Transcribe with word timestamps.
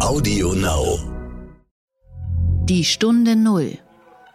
Audio 0.00 0.52
Now. 0.52 0.96
Die 2.66 2.84
Stunde 2.84 3.34
Null. 3.34 3.78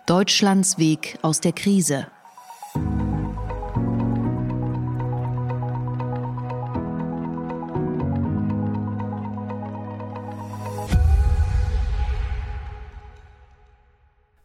Deutschlands 0.05 0.78
Weg 0.78 1.18
aus 1.21 1.39
der 1.39 1.54
Krise. 1.54 2.08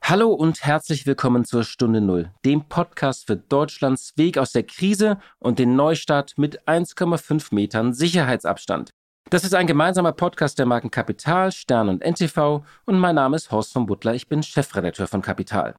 Hallo 0.00 0.30
und 0.30 0.64
herzlich 0.64 1.04
willkommen 1.04 1.44
zur 1.44 1.64
Stunde 1.64 2.00
Null, 2.00 2.30
dem 2.44 2.68
Podcast 2.68 3.26
für 3.26 3.36
Deutschlands 3.36 4.12
Weg 4.16 4.38
aus 4.38 4.52
der 4.52 4.62
Krise 4.62 5.18
und 5.40 5.58
den 5.58 5.74
Neustart 5.74 6.38
mit 6.38 6.66
1,5 6.68 7.52
Metern 7.52 7.92
Sicherheitsabstand. 7.92 8.92
Das 9.30 9.44
ist 9.44 9.54
ein 9.54 9.66
gemeinsamer 9.66 10.12
Podcast 10.12 10.58
der 10.58 10.64
Marken 10.64 10.90
Kapital, 10.90 11.52
Stern 11.52 11.90
und 11.90 12.02
NTV 12.02 12.64
und 12.86 12.98
mein 12.98 13.14
Name 13.14 13.36
ist 13.36 13.50
Horst 13.50 13.74
von 13.74 13.84
Butler, 13.84 14.14
ich 14.14 14.26
bin 14.26 14.42
Chefredakteur 14.42 15.06
von 15.06 15.20
Kapital. 15.20 15.74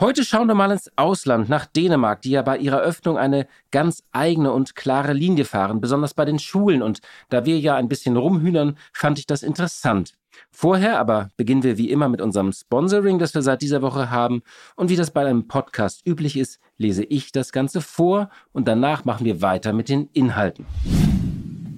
Heute 0.00 0.24
schauen 0.24 0.48
wir 0.48 0.54
mal 0.54 0.70
ins 0.70 0.90
Ausland, 0.96 1.50
nach 1.50 1.66
Dänemark, 1.66 2.22
die 2.22 2.30
ja 2.30 2.40
bei 2.40 2.56
ihrer 2.56 2.78
Öffnung 2.78 3.18
eine 3.18 3.46
ganz 3.72 4.04
eigene 4.12 4.52
und 4.52 4.74
klare 4.74 5.12
Linie 5.12 5.44
fahren, 5.44 5.82
besonders 5.82 6.14
bei 6.14 6.24
den 6.24 6.38
Schulen. 6.38 6.80
Und 6.80 7.00
da 7.28 7.44
wir 7.44 7.58
ja 7.58 7.76
ein 7.76 7.88
bisschen 7.88 8.16
rumhühnern, 8.16 8.78
fand 8.94 9.18
ich 9.18 9.26
das 9.26 9.42
interessant. 9.42 10.14
Vorher 10.50 10.98
aber 10.98 11.28
beginnen 11.36 11.64
wir 11.64 11.76
wie 11.76 11.90
immer 11.90 12.08
mit 12.08 12.22
unserem 12.22 12.52
Sponsoring, 12.52 13.18
das 13.18 13.34
wir 13.34 13.42
seit 13.42 13.60
dieser 13.60 13.82
Woche 13.82 14.10
haben. 14.10 14.42
Und 14.76 14.88
wie 14.88 14.96
das 14.96 15.10
bei 15.10 15.26
einem 15.26 15.46
Podcast 15.46 16.06
üblich 16.06 16.38
ist, 16.38 16.58
lese 16.78 17.04
ich 17.04 17.32
das 17.32 17.52
Ganze 17.52 17.82
vor 17.82 18.30
und 18.52 18.66
danach 18.66 19.04
machen 19.04 19.26
wir 19.26 19.42
weiter 19.42 19.74
mit 19.74 19.90
den 19.90 20.08
Inhalten. 20.14 20.64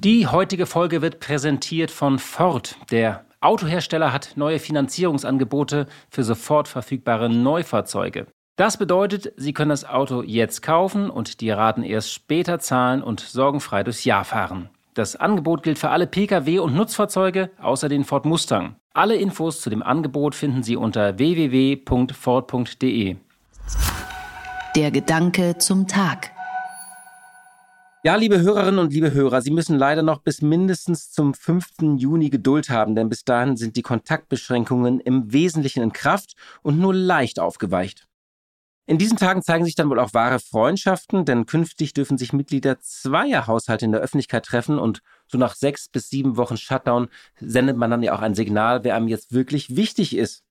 Die 0.02 0.26
heutige 0.26 0.64
Folge 0.64 1.02
wird 1.02 1.20
präsentiert 1.20 1.90
von 1.90 2.18
Ford. 2.18 2.76
Der 2.90 3.26
Autohersteller 3.42 4.14
hat 4.14 4.32
neue 4.34 4.58
Finanzierungsangebote 4.58 5.86
für 6.08 6.24
sofort 6.24 6.68
verfügbare 6.68 7.28
Neufahrzeuge. 7.28 8.26
Das 8.56 8.78
bedeutet, 8.78 9.34
Sie 9.36 9.52
können 9.52 9.68
das 9.68 9.84
Auto 9.84 10.22
jetzt 10.22 10.62
kaufen 10.62 11.10
und 11.10 11.42
die 11.42 11.50
Raten 11.50 11.82
erst 11.82 12.14
später 12.14 12.58
zahlen 12.60 13.02
und 13.02 13.20
sorgenfrei 13.20 13.82
durchs 13.82 14.04
Jahr 14.04 14.24
fahren. 14.24 14.70
Das 14.94 15.16
Angebot 15.16 15.62
gilt 15.62 15.78
für 15.78 15.90
alle 15.90 16.06
Pkw 16.06 16.60
und 16.60 16.74
Nutzfahrzeuge 16.74 17.50
außer 17.60 17.90
den 17.90 18.04
Ford 18.04 18.24
Mustang. 18.24 18.76
Alle 18.94 19.16
Infos 19.16 19.60
zu 19.60 19.68
dem 19.68 19.82
Angebot 19.82 20.34
finden 20.34 20.62
Sie 20.62 20.76
unter 20.76 21.18
www.ford.de. 21.18 21.76
Der 24.76 24.90
Gedanke 24.92 25.58
zum 25.58 25.86
Tag. 25.86 26.30
Ja, 28.02 28.14
liebe 28.14 28.40
Hörerinnen 28.40 28.80
und 28.80 28.94
liebe 28.94 29.12
Hörer, 29.12 29.42
Sie 29.42 29.50
müssen 29.50 29.76
leider 29.76 30.00
noch 30.02 30.22
bis 30.22 30.40
mindestens 30.40 31.10
zum 31.10 31.34
5. 31.34 31.98
Juni 31.98 32.30
Geduld 32.30 32.70
haben, 32.70 32.94
denn 32.94 33.10
bis 33.10 33.24
dahin 33.24 33.58
sind 33.58 33.76
die 33.76 33.82
Kontaktbeschränkungen 33.82 35.00
im 35.00 35.34
Wesentlichen 35.34 35.82
in 35.82 35.92
Kraft 35.92 36.34
und 36.62 36.78
nur 36.78 36.94
leicht 36.94 37.38
aufgeweicht. 37.38 38.08
In 38.86 38.96
diesen 38.96 39.18
Tagen 39.18 39.42
zeigen 39.42 39.66
sich 39.66 39.74
dann 39.74 39.90
wohl 39.90 40.00
auch 40.00 40.14
wahre 40.14 40.38
Freundschaften, 40.38 41.26
denn 41.26 41.44
künftig 41.44 41.92
dürfen 41.92 42.16
sich 42.16 42.32
Mitglieder 42.32 42.80
zweier 42.80 43.46
Haushalte 43.46 43.84
in 43.84 43.92
der 43.92 44.00
Öffentlichkeit 44.00 44.46
treffen 44.46 44.78
und 44.78 45.02
so 45.26 45.36
nach 45.36 45.54
sechs 45.54 45.90
bis 45.90 46.08
sieben 46.08 46.38
Wochen 46.38 46.56
Shutdown 46.56 47.10
sendet 47.38 47.76
man 47.76 47.90
dann 47.90 48.02
ja 48.02 48.14
auch 48.14 48.22
ein 48.22 48.34
Signal, 48.34 48.82
wer 48.82 48.96
einem 48.96 49.08
jetzt 49.08 49.34
wirklich 49.34 49.76
wichtig 49.76 50.16
ist. 50.16 50.42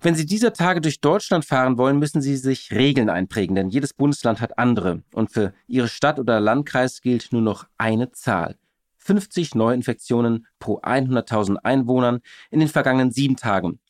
Wenn 0.00 0.14
Sie 0.14 0.26
dieser 0.26 0.52
Tage 0.52 0.80
durch 0.80 1.00
Deutschland 1.00 1.44
fahren 1.44 1.78
wollen, 1.78 1.98
müssen 1.98 2.22
Sie 2.22 2.36
sich 2.36 2.72
Regeln 2.72 3.10
einprägen, 3.10 3.54
denn 3.54 3.70
jedes 3.70 3.92
Bundesland 3.94 4.40
hat 4.40 4.58
andere. 4.58 5.02
Und 5.12 5.30
für 5.30 5.52
Ihre 5.68 5.88
Stadt 5.88 6.18
oder 6.18 6.40
Landkreis 6.40 7.00
gilt 7.00 7.32
nur 7.32 7.42
noch 7.42 7.66
eine 7.78 8.10
Zahl. 8.12 8.56
50 8.98 9.54
Neuinfektionen 9.54 10.46
pro 10.58 10.80
100.000 10.80 11.56
Einwohnern 11.56 12.20
in 12.50 12.60
den 12.60 12.68
vergangenen 12.68 13.10
sieben 13.10 13.36
Tagen. 13.36 13.80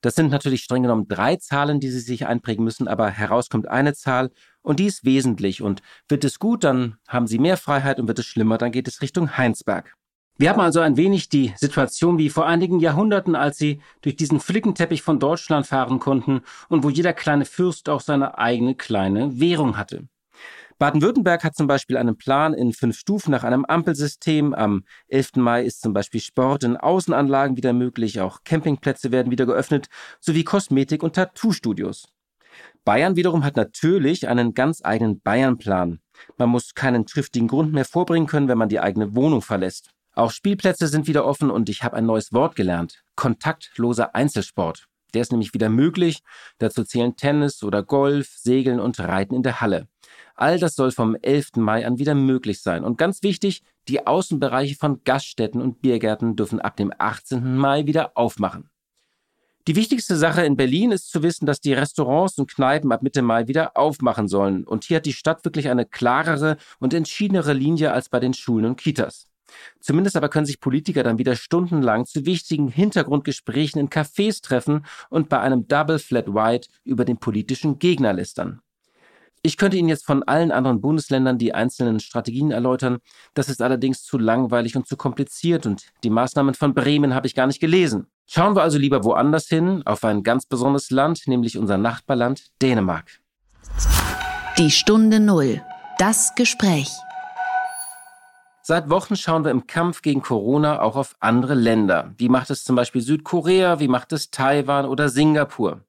Das 0.00 0.14
sind 0.14 0.30
natürlich 0.30 0.62
streng 0.62 0.82
genommen 0.82 1.08
drei 1.08 1.36
Zahlen, 1.36 1.78
die 1.78 1.90
Sie 1.90 2.00
sich 2.00 2.26
einprägen 2.26 2.64
müssen, 2.64 2.88
aber 2.88 3.10
herauskommt 3.10 3.68
eine 3.68 3.92
Zahl 3.92 4.30
und 4.62 4.80
die 4.80 4.86
ist 4.86 5.04
wesentlich. 5.04 5.60
Und 5.60 5.82
wird 6.08 6.24
es 6.24 6.38
gut, 6.38 6.64
dann 6.64 6.96
haben 7.06 7.26
Sie 7.26 7.38
mehr 7.38 7.58
Freiheit 7.58 8.00
und 8.00 8.08
wird 8.08 8.18
es 8.18 8.26
schlimmer, 8.26 8.56
dann 8.56 8.72
geht 8.72 8.88
es 8.88 9.02
Richtung 9.02 9.36
Heinsberg. 9.36 9.94
Wir 10.40 10.48
haben 10.48 10.60
also 10.60 10.80
ein 10.80 10.96
wenig 10.96 11.28
die 11.28 11.52
Situation 11.58 12.16
wie 12.16 12.30
vor 12.30 12.46
einigen 12.46 12.80
Jahrhunderten, 12.80 13.34
als 13.34 13.58
sie 13.58 13.82
durch 14.00 14.16
diesen 14.16 14.40
Flickenteppich 14.40 15.02
von 15.02 15.18
Deutschland 15.18 15.66
fahren 15.66 15.98
konnten 15.98 16.40
und 16.70 16.82
wo 16.82 16.88
jeder 16.88 17.12
kleine 17.12 17.44
Fürst 17.44 17.90
auch 17.90 18.00
seine 18.00 18.38
eigene 18.38 18.74
kleine 18.74 19.38
Währung 19.38 19.76
hatte. 19.76 20.08
Baden-Württemberg 20.78 21.44
hat 21.44 21.56
zum 21.56 21.66
Beispiel 21.66 21.98
einen 21.98 22.16
Plan 22.16 22.54
in 22.54 22.72
fünf 22.72 22.96
Stufen 22.96 23.32
nach 23.32 23.44
einem 23.44 23.66
Ampelsystem. 23.66 24.54
Am 24.54 24.84
11. 25.08 25.32
Mai 25.36 25.62
ist 25.62 25.82
zum 25.82 25.92
Beispiel 25.92 26.22
Sport 26.22 26.64
in 26.64 26.78
Außenanlagen 26.78 27.58
wieder 27.58 27.74
möglich, 27.74 28.18
auch 28.22 28.38
Campingplätze 28.42 29.12
werden 29.12 29.30
wieder 29.30 29.44
geöffnet, 29.44 29.88
sowie 30.20 30.44
Kosmetik- 30.44 31.02
und 31.02 31.16
Tattoo-Studios. 31.16 32.08
Bayern 32.86 33.14
wiederum 33.14 33.44
hat 33.44 33.56
natürlich 33.56 34.26
einen 34.26 34.54
ganz 34.54 34.80
eigenen 34.82 35.20
Bayern-Plan. 35.20 36.00
Man 36.38 36.48
muss 36.48 36.72
keinen 36.72 37.04
triftigen 37.04 37.46
Grund 37.46 37.74
mehr 37.74 37.84
vorbringen 37.84 38.26
können, 38.26 38.48
wenn 38.48 38.56
man 38.56 38.70
die 38.70 38.80
eigene 38.80 39.14
Wohnung 39.14 39.42
verlässt. 39.42 39.90
Auch 40.20 40.32
Spielplätze 40.32 40.86
sind 40.86 41.06
wieder 41.06 41.24
offen 41.24 41.50
und 41.50 41.70
ich 41.70 41.82
habe 41.82 41.96
ein 41.96 42.04
neues 42.04 42.30
Wort 42.34 42.54
gelernt. 42.54 43.02
Kontaktloser 43.16 44.14
Einzelsport. 44.14 44.86
Der 45.14 45.22
ist 45.22 45.32
nämlich 45.32 45.54
wieder 45.54 45.70
möglich. 45.70 46.18
Dazu 46.58 46.84
zählen 46.84 47.16
Tennis 47.16 47.62
oder 47.62 47.82
Golf, 47.82 48.28
Segeln 48.36 48.80
und 48.80 49.00
Reiten 49.00 49.34
in 49.34 49.42
der 49.42 49.62
Halle. 49.62 49.88
All 50.34 50.58
das 50.58 50.74
soll 50.74 50.90
vom 50.90 51.16
11. 51.22 51.52
Mai 51.56 51.86
an 51.86 51.98
wieder 51.98 52.14
möglich 52.14 52.60
sein. 52.60 52.84
Und 52.84 52.98
ganz 52.98 53.22
wichtig, 53.22 53.62
die 53.88 54.06
Außenbereiche 54.06 54.76
von 54.76 55.02
Gaststätten 55.04 55.62
und 55.62 55.80
Biergärten 55.80 56.36
dürfen 56.36 56.60
ab 56.60 56.76
dem 56.76 56.92
18. 56.98 57.56
Mai 57.56 57.86
wieder 57.86 58.14
aufmachen. 58.14 58.68
Die 59.68 59.76
wichtigste 59.76 60.16
Sache 60.16 60.44
in 60.44 60.58
Berlin 60.58 60.92
ist 60.92 61.10
zu 61.10 61.22
wissen, 61.22 61.46
dass 61.46 61.62
die 61.62 61.72
Restaurants 61.72 62.36
und 62.36 62.54
Kneipen 62.54 62.92
ab 62.92 63.02
Mitte 63.02 63.22
Mai 63.22 63.48
wieder 63.48 63.74
aufmachen 63.74 64.28
sollen. 64.28 64.64
Und 64.64 64.84
hier 64.84 64.98
hat 64.98 65.06
die 65.06 65.14
Stadt 65.14 65.46
wirklich 65.46 65.70
eine 65.70 65.86
klarere 65.86 66.58
und 66.78 66.92
entschiedenere 66.92 67.54
Linie 67.54 67.94
als 67.94 68.10
bei 68.10 68.20
den 68.20 68.34
Schulen 68.34 68.66
und 68.66 68.76
Kitas. 68.76 69.29
Zumindest 69.80 70.16
aber 70.16 70.28
können 70.28 70.46
sich 70.46 70.60
Politiker 70.60 71.02
dann 71.02 71.18
wieder 71.18 71.36
stundenlang 71.36 72.06
zu 72.06 72.26
wichtigen 72.26 72.68
Hintergrundgesprächen 72.68 73.80
in 73.80 73.88
Cafés 73.88 74.42
treffen 74.42 74.84
und 75.08 75.28
bei 75.28 75.40
einem 75.40 75.68
Double 75.68 75.98
Flat 75.98 76.28
White 76.28 76.68
über 76.84 77.04
den 77.04 77.18
politischen 77.18 77.78
Gegner 77.78 78.12
lästern. 78.12 78.60
Ich 79.42 79.56
könnte 79.56 79.78
Ihnen 79.78 79.88
jetzt 79.88 80.04
von 80.04 80.22
allen 80.22 80.52
anderen 80.52 80.82
Bundesländern 80.82 81.38
die 81.38 81.54
einzelnen 81.54 81.98
Strategien 82.00 82.50
erläutern. 82.50 82.98
Das 83.32 83.48
ist 83.48 83.62
allerdings 83.62 84.02
zu 84.02 84.18
langweilig 84.18 84.76
und 84.76 84.86
zu 84.86 84.98
kompliziert 84.98 85.64
und 85.64 85.86
die 86.04 86.10
Maßnahmen 86.10 86.54
von 86.54 86.74
Bremen 86.74 87.14
habe 87.14 87.26
ich 87.26 87.34
gar 87.34 87.46
nicht 87.46 87.60
gelesen. 87.60 88.06
Schauen 88.26 88.54
wir 88.54 88.62
also 88.62 88.78
lieber 88.78 89.02
woanders 89.02 89.46
hin, 89.46 89.82
auf 89.86 90.04
ein 90.04 90.22
ganz 90.22 90.44
besonderes 90.44 90.90
Land, 90.90 91.26
nämlich 91.26 91.56
unser 91.56 91.78
Nachbarland 91.78 92.50
Dänemark. 92.60 93.20
Die 94.58 94.70
Stunde 94.70 95.20
Null. 95.20 95.62
Das 95.98 96.34
Gespräch. 96.34 96.90
Seit 98.70 98.88
Wochen 98.88 99.16
schauen 99.16 99.42
wir 99.42 99.50
im 99.50 99.66
Kampf 99.66 100.00
gegen 100.00 100.22
Corona 100.22 100.80
auch 100.80 100.94
auf 100.94 101.16
andere 101.18 101.54
Länder. 101.54 102.14
Wie 102.18 102.28
macht 102.28 102.50
es 102.50 102.62
zum 102.62 102.76
Beispiel 102.76 103.02
Südkorea, 103.02 103.80
wie 103.80 103.88
macht 103.88 104.12
es 104.12 104.30
Taiwan 104.30 104.86
oder 104.86 105.08
Singapur? 105.08 105.80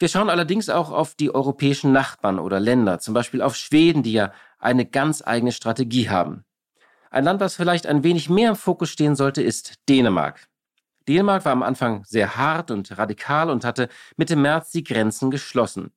Wir 0.00 0.08
schauen 0.08 0.28
allerdings 0.28 0.68
auch 0.68 0.90
auf 0.90 1.14
die 1.14 1.32
europäischen 1.32 1.92
Nachbarn 1.92 2.40
oder 2.40 2.58
Länder, 2.58 2.98
zum 2.98 3.14
Beispiel 3.14 3.40
auf 3.40 3.54
Schweden, 3.54 4.02
die 4.02 4.14
ja 4.14 4.32
eine 4.58 4.84
ganz 4.84 5.22
eigene 5.24 5.52
Strategie 5.52 6.10
haben. 6.10 6.44
Ein 7.12 7.22
Land, 7.22 7.40
das 7.40 7.54
vielleicht 7.54 7.86
ein 7.86 8.02
wenig 8.02 8.28
mehr 8.28 8.48
im 8.50 8.56
Fokus 8.56 8.90
stehen 8.90 9.14
sollte, 9.14 9.40
ist 9.40 9.74
Dänemark. 9.88 10.48
Dänemark 11.06 11.44
war 11.44 11.52
am 11.52 11.62
Anfang 11.62 12.02
sehr 12.04 12.36
hart 12.36 12.72
und 12.72 12.98
radikal 12.98 13.48
und 13.48 13.64
hatte 13.64 13.88
Mitte 14.16 14.34
März 14.34 14.72
die 14.72 14.82
Grenzen 14.82 15.30
geschlossen. 15.30 15.92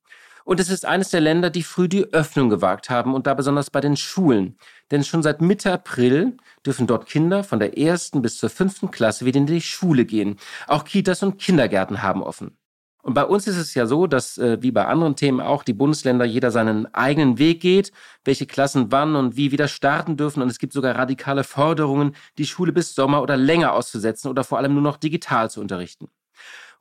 Und 0.46 0.60
es 0.60 0.70
ist 0.70 0.86
eines 0.86 1.10
der 1.10 1.22
Länder, 1.22 1.50
die 1.50 1.64
früh 1.64 1.88
die 1.88 2.14
Öffnung 2.14 2.50
gewagt 2.50 2.90
haben 2.90 3.14
und 3.14 3.28
da 3.28 3.34
besonders 3.34 3.70
bei 3.70 3.82
den 3.82 3.98
Schulen. 3.98 4.58
Denn 4.92 5.04
schon 5.04 5.24
seit 5.24 5.42
Mitte 5.42 5.72
April 5.72 6.38
dürfen 6.66 6.88
dort 6.88 7.06
Kinder 7.08 7.44
von 7.44 7.60
der 7.60 7.78
ersten 7.78 8.22
bis 8.22 8.38
zur 8.38 8.50
fünften 8.50 8.92
Klasse 8.92 9.26
wieder 9.26 9.40
in 9.40 9.46
die 9.46 9.62
Schule 9.62 10.06
gehen. 10.06 10.38
Auch 10.68 10.84
Kitas 10.84 11.24
und 11.24 11.38
Kindergärten 11.38 12.02
haben 12.04 12.24
offen. 12.24 12.58
Und 13.04 13.16
bei 13.16 13.26
uns 13.26 13.48
ist 13.48 13.58
es 13.58 13.74
ja 13.74 13.88
so, 13.88 14.06
dass 14.06 14.38
äh, 14.38 14.62
wie 14.62 14.72
bei 14.72 14.86
anderen 14.86 15.16
Themen 15.16 15.42
auch 15.42 15.64
die 15.64 15.74
Bundesländer 15.74 16.26
jeder 16.26 16.52
seinen 16.52 16.86
eigenen 16.94 17.40
Weg 17.40 17.60
geht, 17.62 17.92
welche 18.24 18.46
Klassen 18.46 18.92
wann 18.92 19.16
und 19.16 19.36
wie 19.36 19.52
wieder 19.52 19.68
starten 19.68 20.18
dürfen. 20.18 20.44
Und 20.44 20.50
es 20.50 20.60
gibt 20.60 20.74
sogar 20.74 20.96
radikale 20.96 21.44
Forderungen, 21.44 22.16
die 22.38 22.46
Schule 22.46 22.72
bis 22.72 22.94
Sommer 22.94 23.22
oder 23.24 23.38
länger 23.38 23.74
auszusetzen 23.74 24.30
oder 24.30 24.44
vor 24.44 24.60
allem 24.60 24.74
nur 24.74 24.84
noch 24.84 24.98
digital 24.98 25.50
zu 25.50 25.62
unterrichten. 25.62 26.10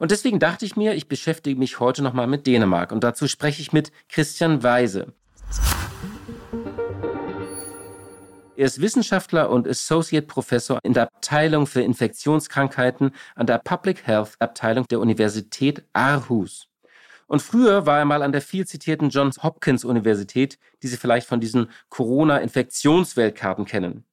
Und 0.01 0.11
deswegen 0.11 0.39
dachte 0.39 0.65
ich 0.65 0.77
mir, 0.77 0.95
ich 0.95 1.09
beschäftige 1.09 1.59
mich 1.59 1.79
heute 1.79 2.03
nochmal 2.03 2.27
mit 2.27 2.47
Dänemark. 2.47 2.91
Und 2.91 3.05
dazu 3.05 3.29
spreche 3.29 3.61
ich 3.61 3.75
mit 3.75 3.93
Christian 4.09 4.63
Weise. 4.63 5.13
Er 8.57 8.65
ist 8.65 8.81
Wissenschaftler 8.81 9.51
und 9.51 9.69
Associate 9.69 10.27
Professor 10.27 10.79
in 10.85 10.95
der 10.95 11.03
Abteilung 11.03 11.67
für 11.67 11.83
Infektionskrankheiten 11.83 13.11
an 13.35 13.47
der 13.47 13.59
Public 13.59 14.07
Health 14.07 14.37
Abteilung 14.39 14.87
der 14.89 15.01
Universität 15.01 15.85
Aarhus. 15.93 16.67
Und 17.27 17.43
früher 17.43 17.85
war 17.85 17.99
er 17.99 18.07
mal 18.07 18.23
an 18.23 18.33
der 18.33 18.41
viel 18.41 18.67
zitierten 18.67 19.11
Johns 19.11 19.43
Hopkins 19.43 19.85
Universität, 19.85 20.59
die 20.83 20.89
Sie 20.89 20.97
vielleicht 20.97 21.27
von 21.27 21.41
diesen 21.41 21.71
Corona-Infektionsweltkarten 21.91 23.67
kennen. 23.67 24.05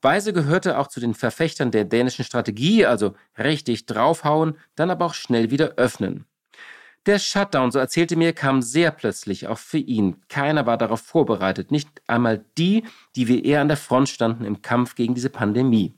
Weise 0.00 0.32
gehörte 0.32 0.78
auch 0.78 0.86
zu 0.86 1.00
den 1.00 1.14
Verfechtern 1.14 1.70
der 1.70 1.84
dänischen 1.84 2.24
Strategie, 2.24 2.86
also 2.86 3.14
richtig 3.36 3.86
draufhauen, 3.86 4.56
dann 4.76 4.90
aber 4.90 5.06
auch 5.06 5.14
schnell 5.14 5.50
wieder 5.50 5.74
öffnen. 5.76 6.24
Der 7.06 7.18
Shutdown, 7.18 7.70
so 7.70 7.78
erzählte 7.78 8.16
mir, 8.16 8.32
kam 8.32 8.60
sehr 8.60 8.90
plötzlich, 8.90 9.48
auch 9.48 9.58
für 9.58 9.78
ihn. 9.78 10.16
Keiner 10.28 10.66
war 10.66 10.76
darauf 10.76 11.00
vorbereitet, 11.00 11.70
nicht 11.70 11.88
einmal 12.06 12.44
die, 12.58 12.84
die 13.16 13.28
wie 13.28 13.44
er 13.44 13.60
an 13.60 13.68
der 13.68 13.76
Front 13.76 14.08
standen 14.08 14.44
im 14.44 14.62
Kampf 14.62 14.94
gegen 14.94 15.14
diese 15.14 15.30
Pandemie. 15.30 15.94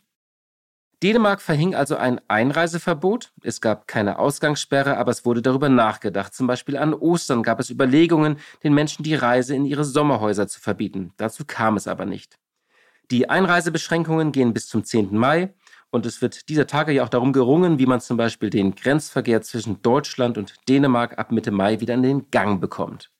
Dänemark 1.03 1.41
verhing 1.41 1.75
also 1.75 1.97
ein 1.97 2.21
Einreiseverbot. 2.29 3.33
Es 3.43 3.63
gab 3.63 3.89
keine 3.89 4.19
Ausgangssperre, 4.19 4.99
aber 4.99 5.11
es 5.11 5.25
wurde 5.25 5.41
darüber 5.41 5.71
nachgedacht. 5.71 6.35
Zum 6.35 6.47
Beispiel 6.47 6.77
an 6.77 6.93
Ostern 6.93 7.43
gab 7.43 7.59
es 7.59 7.71
Überlegungen, 7.71 8.39
den 8.63 8.75
Menschen 8.75 9.03
die 9.03 9.15
Reise 9.15 9.57
in 9.57 9.65
ihre 9.65 9.85
Sommerhäuser 9.85 10.47
zu 10.47 10.61
verbieten. 10.61 11.13
Dazu 11.17 11.45
kam 11.47 11.79
es 11.79 11.89
aber 11.89 12.05
nicht. 12.05 12.39
Die 13.11 13.29
Einreisebeschränkungen 13.29 14.31
gehen 14.31 14.55
bis 14.55 14.69
zum 14.69 14.85
10. 14.85 15.17
Mai. 15.17 15.53
Und 15.91 16.07
es 16.07 16.23
wird 16.23 16.49
dieser 16.49 16.69
Tage 16.69 16.93
ja 16.93 17.03
auch 17.03 17.09
darum 17.09 17.33
gerungen, 17.33 17.81
wie 17.81 17.87
man 17.87 18.01
zum 18.01 18.17
Beispiel 18.17 18.49
den 18.49 18.77
Grenzverkehr 18.77 19.43
zwischen 19.43 19.83
Deutschland 19.83 20.39
und 20.39 20.55
Dänemark 20.69 21.19
ab 21.19 21.33
Mitte 21.33 21.51
Mai 21.51 21.81
wieder 21.81 21.95
in 21.95 22.03
den 22.03 22.31
Gang 22.31 22.61
bekommt. 22.61 23.11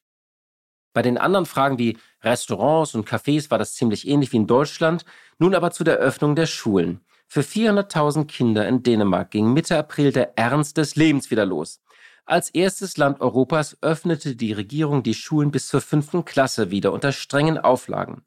Bei 0.93 1.03
den 1.03 1.19
anderen 1.19 1.47
Fragen 1.47 1.79
wie 1.79 1.99
Restaurants 2.23 2.95
und 2.95 3.09
Cafés 3.09 3.51
war 3.51 3.59
das 3.59 3.75
ziemlich 3.75 4.07
ähnlich 4.07 4.33
wie 4.33 4.37
in 4.37 4.47
Deutschland, 4.47 5.05
nun 5.39 5.55
aber 5.55 5.73
zu 5.73 5.83
der 5.83 5.97
Öffnung 5.97 6.37
der 6.37 6.47
Schulen. 6.47 7.01
Für 7.27 7.43
400.000 7.43 8.27
Kinder 8.27 8.67
in 8.67 8.83
Dänemark 8.83 9.31
ging 9.31 9.53
Mitte 9.53 9.77
April 9.77 10.13
der 10.13 10.37
Ernst 10.37 10.77
des 10.77 10.97
Lebens 10.97 11.31
wieder 11.31 11.47
los. 11.47 11.81
Als 12.27 12.51
erstes 12.51 12.97
Land 12.97 13.21
Europas 13.21 13.77
öffnete 13.81 14.37
die 14.37 14.53
Regierung 14.53 15.03
die 15.03 15.15
Schulen 15.15 15.51
bis 15.51 15.69
zur 15.69 15.81
fünften 15.81 16.25
Klasse 16.25 16.71
wieder 16.71 16.93
unter 16.93 17.13
strengen 17.13 17.59
Auflagen. 17.59 18.23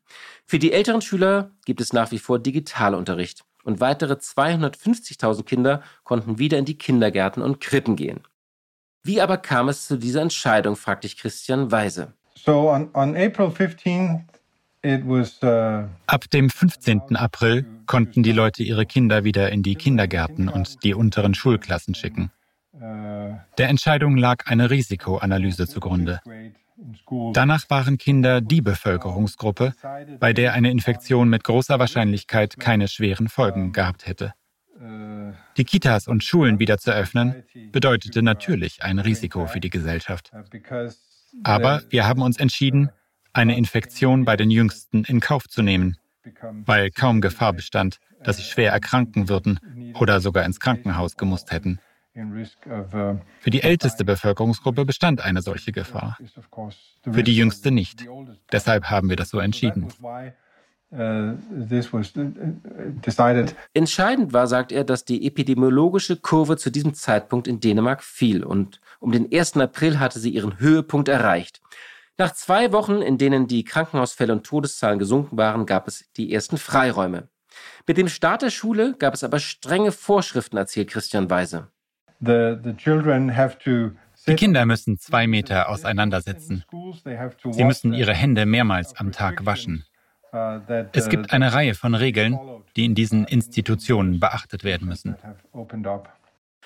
Für 0.46 0.60
die 0.60 0.74
älteren 0.74 1.02
Schüler 1.02 1.52
gibt 1.66 1.82
es 1.82 1.94
nach 1.94 2.12
wie 2.12 2.20
vor 2.20 2.40
Digitalunterricht 2.40 3.44
und 3.64 3.80
weitere 3.80 4.14
250.000 4.14 5.44
Kinder 5.44 5.82
konnten 6.04 6.38
wieder 6.38 6.58
in 6.58 6.66
die 6.66 6.78
Kindergärten 6.78 7.42
und 7.42 7.60
Krippen 7.60 7.96
gehen. 7.96 8.22
Wie 9.04 9.22
aber 9.22 9.38
kam 9.38 9.70
es 9.70 9.88
zu 9.88 9.98
dieser 9.98 10.22
Entscheidung, 10.22 10.76
fragte 10.76 11.08
ich 11.08 11.18
Christian 11.18 11.72
Weise. 11.72 12.14
So 12.36 12.70
on, 12.70 12.90
on 12.94 13.16
April 13.16 13.52
15, 13.52 14.28
was, 14.84 15.42
uh, 15.44 15.88
Ab 16.08 16.30
dem 16.32 16.50
15. 16.50 17.16
April 17.16 17.66
konnten 17.86 18.24
die 18.24 18.32
Leute 18.32 18.64
ihre 18.64 18.86
Kinder 18.86 19.24
wieder 19.24 19.52
in 19.52 19.64
die 19.64 19.76
Kindergärten 19.76 20.50
und 20.50 20.84
die 20.84 20.94
unteren 20.94 21.34
Schulklassen 21.34 21.96
schicken. 21.96 22.32
Der 22.74 23.70
Entscheidung 23.70 24.18
lag 24.18 24.48
eine 24.48 24.70
Risikoanalyse 24.70 25.68
zugrunde. 25.68 26.20
Danach 27.34 27.70
waren 27.70 27.98
Kinder 27.98 28.42
die 28.42 28.62
Bevölkerungsgruppe, 28.62 29.74
bei 30.20 30.34
der 30.34 30.54
eine 30.54 30.72
Infektion 30.72 31.30
mit 31.30 31.44
großer 31.44 31.78
Wahrscheinlichkeit 31.78 32.60
keine 32.60 32.88
schweren 32.88 33.30
Folgen 33.30 33.74
gehabt 33.74 34.08
hätte. 34.08 34.34
Die 35.56 35.64
Kitas 35.64 36.08
und 36.08 36.24
Schulen 36.24 36.58
wieder 36.60 36.80
zu 36.80 36.92
öffnen, 36.92 37.44
bedeutete 37.72 38.24
natürlich 38.24 38.84
ein 38.84 38.98
Risiko 38.98 39.46
für 39.46 39.60
die 39.60 39.70
Gesellschaft. 39.70 40.32
Aber 41.44 41.84
wir 41.90 42.08
haben 42.08 42.22
uns 42.22 42.38
entschieden, 42.38 42.90
eine 43.34 43.56
Infektion 43.56 44.26
bei 44.26 44.36
den 44.36 44.50
Jüngsten 44.50 45.04
in 45.04 45.20
Kauf 45.20 45.48
zu 45.48 45.62
nehmen, 45.62 45.98
weil 46.66 46.90
kaum 46.90 47.22
Gefahr 47.22 47.54
bestand, 47.54 48.00
dass 48.24 48.38
sie 48.38 48.44
schwer 48.44 48.72
erkranken 48.72 49.30
würden 49.30 49.60
oder 50.00 50.22
sogar 50.22 50.46
ins 50.46 50.60
Krankenhaus 50.60 51.18
gemusst 51.18 51.52
hätten. 51.52 51.80
Für 52.16 53.50
die 53.50 53.64
älteste 53.64 54.06
Bevölkerungsgruppe 54.06 54.86
bestand 54.86 55.22
eine 55.22 55.42
solche 55.42 55.72
Gefahr. 55.72 56.18
Für 57.02 57.24
die 57.24 57.36
jüngste 57.36 57.72
nicht. 57.72 58.06
Deshalb 58.52 58.86
haben 58.86 59.10
wir 59.10 59.16
das 59.16 59.30
so 59.30 59.40
entschieden. 59.40 59.88
Entscheidend 63.74 64.34
war, 64.34 64.46
sagt 64.46 64.72
er, 64.72 64.84
dass 64.84 65.06
die 65.06 65.26
epidemiologische 65.26 66.18
Kurve 66.18 66.58
zu 66.58 66.70
diesem 66.70 66.94
Zeitpunkt 66.94 67.48
in 67.48 67.60
Dänemark 67.60 68.04
fiel 68.04 68.44
und 68.44 68.80
um 69.00 69.12
den 69.12 69.34
1. 69.34 69.58
April 69.58 70.00
hatte 70.00 70.20
sie 70.20 70.30
ihren 70.30 70.60
Höhepunkt 70.60 71.08
erreicht. 71.08 71.62
Nach 72.20 72.32
zwei 72.32 72.72
Wochen, 72.72 73.02
in 73.02 73.18
denen 73.18 73.48
die 73.48 73.64
Krankenhausfälle 73.64 74.34
und 74.34 74.46
Todeszahlen 74.46 75.00
gesunken 75.00 75.36
waren, 75.36 75.66
gab 75.66 75.88
es 75.88 76.12
die 76.16 76.32
ersten 76.32 76.58
Freiräume. 76.58 77.28
Mit 77.88 77.98
dem 77.98 78.08
Start 78.08 78.44
der 78.44 78.52
Schule 78.52 78.96
gab 79.00 79.16
es 79.16 79.24
aber 79.24 79.40
strenge 79.40 79.92
Vorschriften, 79.92 80.58
erzählt 80.58 80.92
Christian 80.92 81.32
Weise. 81.32 81.73
Die 84.28 84.36
Kinder 84.36 84.66
müssen 84.66 84.98
zwei 84.98 85.28
Meter 85.28 85.70
auseinandersitzen. 85.70 86.64
Sie 87.52 87.64
müssen 87.64 87.94
ihre 87.94 88.14
Hände 88.14 88.46
mehrmals 88.46 88.96
am 88.96 89.12
Tag 89.12 89.46
waschen. 89.46 89.86
Es 90.94 91.10
gibt 91.10 91.32
eine 91.32 91.54
Reihe 91.54 91.76
von 91.76 91.94
Regeln, 91.96 92.40
die 92.76 92.86
in 92.86 92.96
diesen 92.96 93.26
Institutionen 93.26 94.20
beachtet 94.20 94.64
werden 94.64 94.88
müssen. 94.88 95.16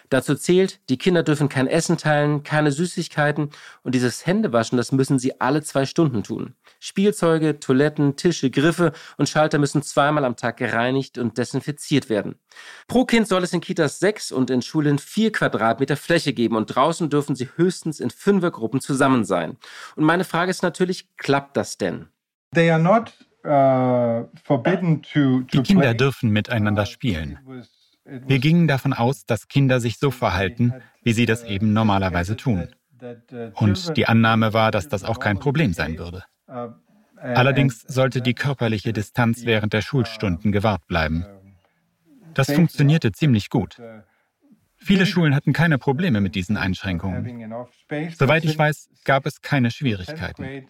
Dazu 0.09 0.36
zählt, 0.36 0.80
die 0.89 0.98
Kinder 0.98 1.24
dürfen 1.24 1.50
kein 1.50 1.68
Essen 1.68 1.98
teilen, 1.98 2.44
keine 2.44 2.71
Süßigkeiten 2.71 3.50
und 3.83 3.95
dieses 3.95 4.25
Händewaschen, 4.25 4.77
das 4.77 4.92
müssen 4.92 5.19
sie 5.19 5.42
alle 5.42 5.62
zwei 5.63 5.86
Stunden 5.86 6.24
tun. 6.24 6.56
Spielzeuge, 6.80 7.59
Toiletten, 7.59 8.15
Tische, 8.15 8.50
Griffe 8.50 8.94
und 9.18 9.27
Schalter 9.27 9.57
müssen 9.57 9.81
zweimal 9.81 10.24
am 10.24 10.36
Tag 10.36 10.57
gereinigt 10.57 11.18
und 11.18 11.38
desinfiziert 11.38 12.09
werden. 12.09 12.36
Pro 12.88 13.06
Kind 13.06 13.27
soll 13.27 13.44
es 13.44 13.54
in 13.54 13.62
Kitas 13.62 14.00
sechs 14.00 14.31
und 14.31 14.50
in 14.50 14.62
Schulen 14.62 14.98
vier 14.98 15.31
Quadratmeter 15.31 15.98
Fläche 15.98 16.33
geben 16.33 16.56
und 16.56 16.68
draußen 16.68 17.10
dürfen 17.10 17.36
sie 17.36 17.50
höchstens 17.56 18.00
in 18.00 18.10
Fünfergruppen 18.10 18.80
zusammen 18.80 19.25
sein. 19.25 19.57
Und 19.95 20.06
meine 20.06 20.24
Frage 20.24 20.51
ist 20.51 20.63
natürlich, 20.63 21.15
klappt 21.18 21.57
das 21.57 21.77
denn? 21.77 22.07
They 22.53 22.71
are 22.71 22.81
not, 22.81 23.13
uh, 23.45 24.30
forbidden 24.44 25.01
to, 25.01 25.42
to 25.42 25.48
Die 25.51 25.63
Kinder 25.63 25.94
dürfen 25.94 26.30
miteinander 26.30 26.86
spielen. 26.86 27.39
Wir 28.07 28.39
gingen 28.39 28.68
davon 28.68 28.94
aus, 28.94 29.25
dass 29.25 29.48
Kinder 29.48 29.80
sich 29.80 29.98
so 29.98 30.12
verhalten, 30.12 30.74
wie 31.04 31.13
sie 31.13 31.25
das 31.25 31.44
eben 31.44 31.74
normalerweise 31.74 32.36
tun. 32.36 32.68
Und 33.54 33.95
die 33.98 34.07
Annahme 34.07 34.54
war, 34.54 34.71
dass 34.71 34.88
das 34.88 35.04
auch 35.04 35.19
kein 35.19 35.39
Problem 35.39 35.74
sein 35.74 35.98
würde. 35.98 36.24
Allerdings 37.18 37.81
sollte 37.81 38.21
die 38.21 38.33
körperliche 38.33 38.94
Distanz 38.94 39.45
während 39.45 39.74
der 39.74 39.81
Schulstunden 39.81 40.51
gewahrt 40.51 40.88
bleiben. 40.88 41.25
Das 42.33 42.51
funktionierte 42.51 43.12
ziemlich 43.12 43.50
gut. 43.50 43.81
Viele 44.80 45.07
Schulen 45.07 45.33
hatten 45.33 45.53
keine 45.53 45.80
Probleme 45.80 46.21
mit 46.21 46.36
diesen 46.36 46.56
Einschränkungen. 46.56 47.51
Soweit 48.15 48.45
ich 48.45 48.57
weiß, 48.57 48.89
gab 49.06 49.25
es 49.25 49.42
keine 49.42 49.71
Schwierigkeiten. 49.71 50.68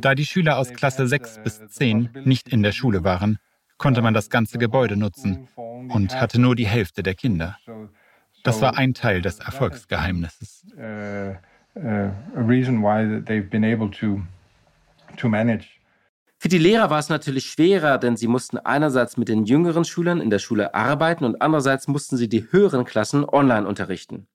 Da 0.00 0.14
die 0.14 0.24
Schüler 0.24 0.56
aus 0.58 0.72
Klasse 0.72 1.08
6 1.08 1.40
bis 1.42 1.66
10 1.68 2.10
nicht 2.24 2.48
in 2.48 2.62
der 2.62 2.72
Schule 2.72 3.02
waren, 3.02 3.38
konnte 3.78 4.02
man 4.02 4.14
das 4.14 4.30
ganze 4.30 4.58
Gebäude 4.58 4.96
nutzen 4.96 5.48
und 5.56 6.20
hatte 6.20 6.40
nur 6.40 6.56
die 6.56 6.66
Hälfte 6.66 7.02
der 7.02 7.14
Kinder. 7.14 7.58
Das 8.42 8.60
war 8.60 8.76
ein 8.78 8.94
Teil 8.94 9.22
des 9.22 9.40
Erfolgsgeheimnisses. 9.40 10.66
Für 16.38 16.48
die 16.48 16.58
Lehrer 16.58 16.90
war 16.90 16.98
es 16.98 17.08
natürlich 17.08 17.46
schwerer, 17.46 17.98
denn 17.98 18.16
sie 18.16 18.28
mussten 18.28 18.58
einerseits 18.58 19.16
mit 19.16 19.28
den 19.28 19.44
jüngeren 19.44 19.84
Schülern 19.84 20.20
in 20.20 20.30
der 20.30 20.38
Schule 20.38 20.74
arbeiten 20.74 21.24
und 21.24 21.40
andererseits 21.40 21.88
mussten 21.88 22.16
sie 22.16 22.28
die 22.28 22.50
höheren 22.50 22.84
Klassen 22.84 23.24
online 23.24 23.66
unterrichten. 23.66 24.26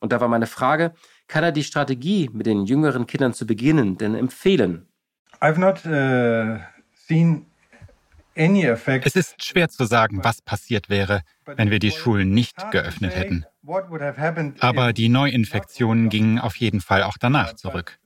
Und 0.00 0.12
da 0.12 0.20
war 0.20 0.28
meine 0.28 0.46
Frage, 0.46 0.92
kann 1.28 1.44
er 1.44 1.52
die 1.52 1.64
Strategie, 1.64 2.28
mit 2.32 2.44
den 2.46 2.66
jüngeren 2.66 3.06
Kindern 3.06 3.32
zu 3.32 3.46
beginnen, 3.46 3.96
denn 3.96 4.14
empfehlen? 4.14 4.86
I've 5.40 5.58
not 5.58 5.84
uh, 5.86 6.60
seen 6.92 7.46
es 8.34 9.16
ist 9.16 9.44
schwer 9.44 9.68
zu 9.68 9.84
sagen, 9.84 10.24
was 10.24 10.42
passiert 10.42 10.88
wäre, 10.88 11.22
wenn 11.44 11.70
wir 11.70 11.78
die 11.78 11.90
Schulen 11.90 12.30
nicht 12.30 12.70
geöffnet 12.70 13.14
hätten. 13.14 13.44
Aber 14.60 14.92
die 14.92 15.08
Neuinfektionen 15.08 16.08
gingen 16.08 16.38
auf 16.38 16.56
jeden 16.56 16.80
Fall 16.80 17.02
auch 17.02 17.16
danach 17.18 17.54
zurück. 17.54 17.98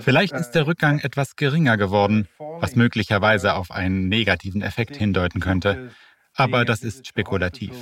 Vielleicht 0.00 0.34
ist 0.34 0.50
der 0.52 0.66
Rückgang 0.66 0.98
etwas 0.98 1.36
geringer 1.36 1.76
geworden, 1.76 2.28
was 2.38 2.74
möglicherweise 2.74 3.54
auf 3.54 3.70
einen 3.70 4.08
negativen 4.08 4.62
Effekt 4.62 4.96
hindeuten 4.96 5.40
könnte. 5.40 5.90
Aber 6.34 6.64
das 6.64 6.82
ist 6.82 7.06
spekulativ. 7.06 7.72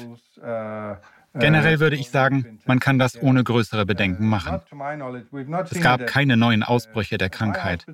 Generell 1.39 1.81
würde 1.81 1.97
ich 1.97 2.11
sagen, 2.11 2.59
man 2.65 2.81
kann 2.81 2.99
das 2.99 3.21
ohne 3.21 3.45
größere 3.45 3.87
Bedenken 3.87 4.29
machen. 4.29 4.61
Es 5.71 5.81
gab 5.81 6.07
keine 6.07 6.37
neuen 6.37 6.63
Ausbrüche 6.63 7.19
der 7.19 7.31
Krankheit. 7.31 7.87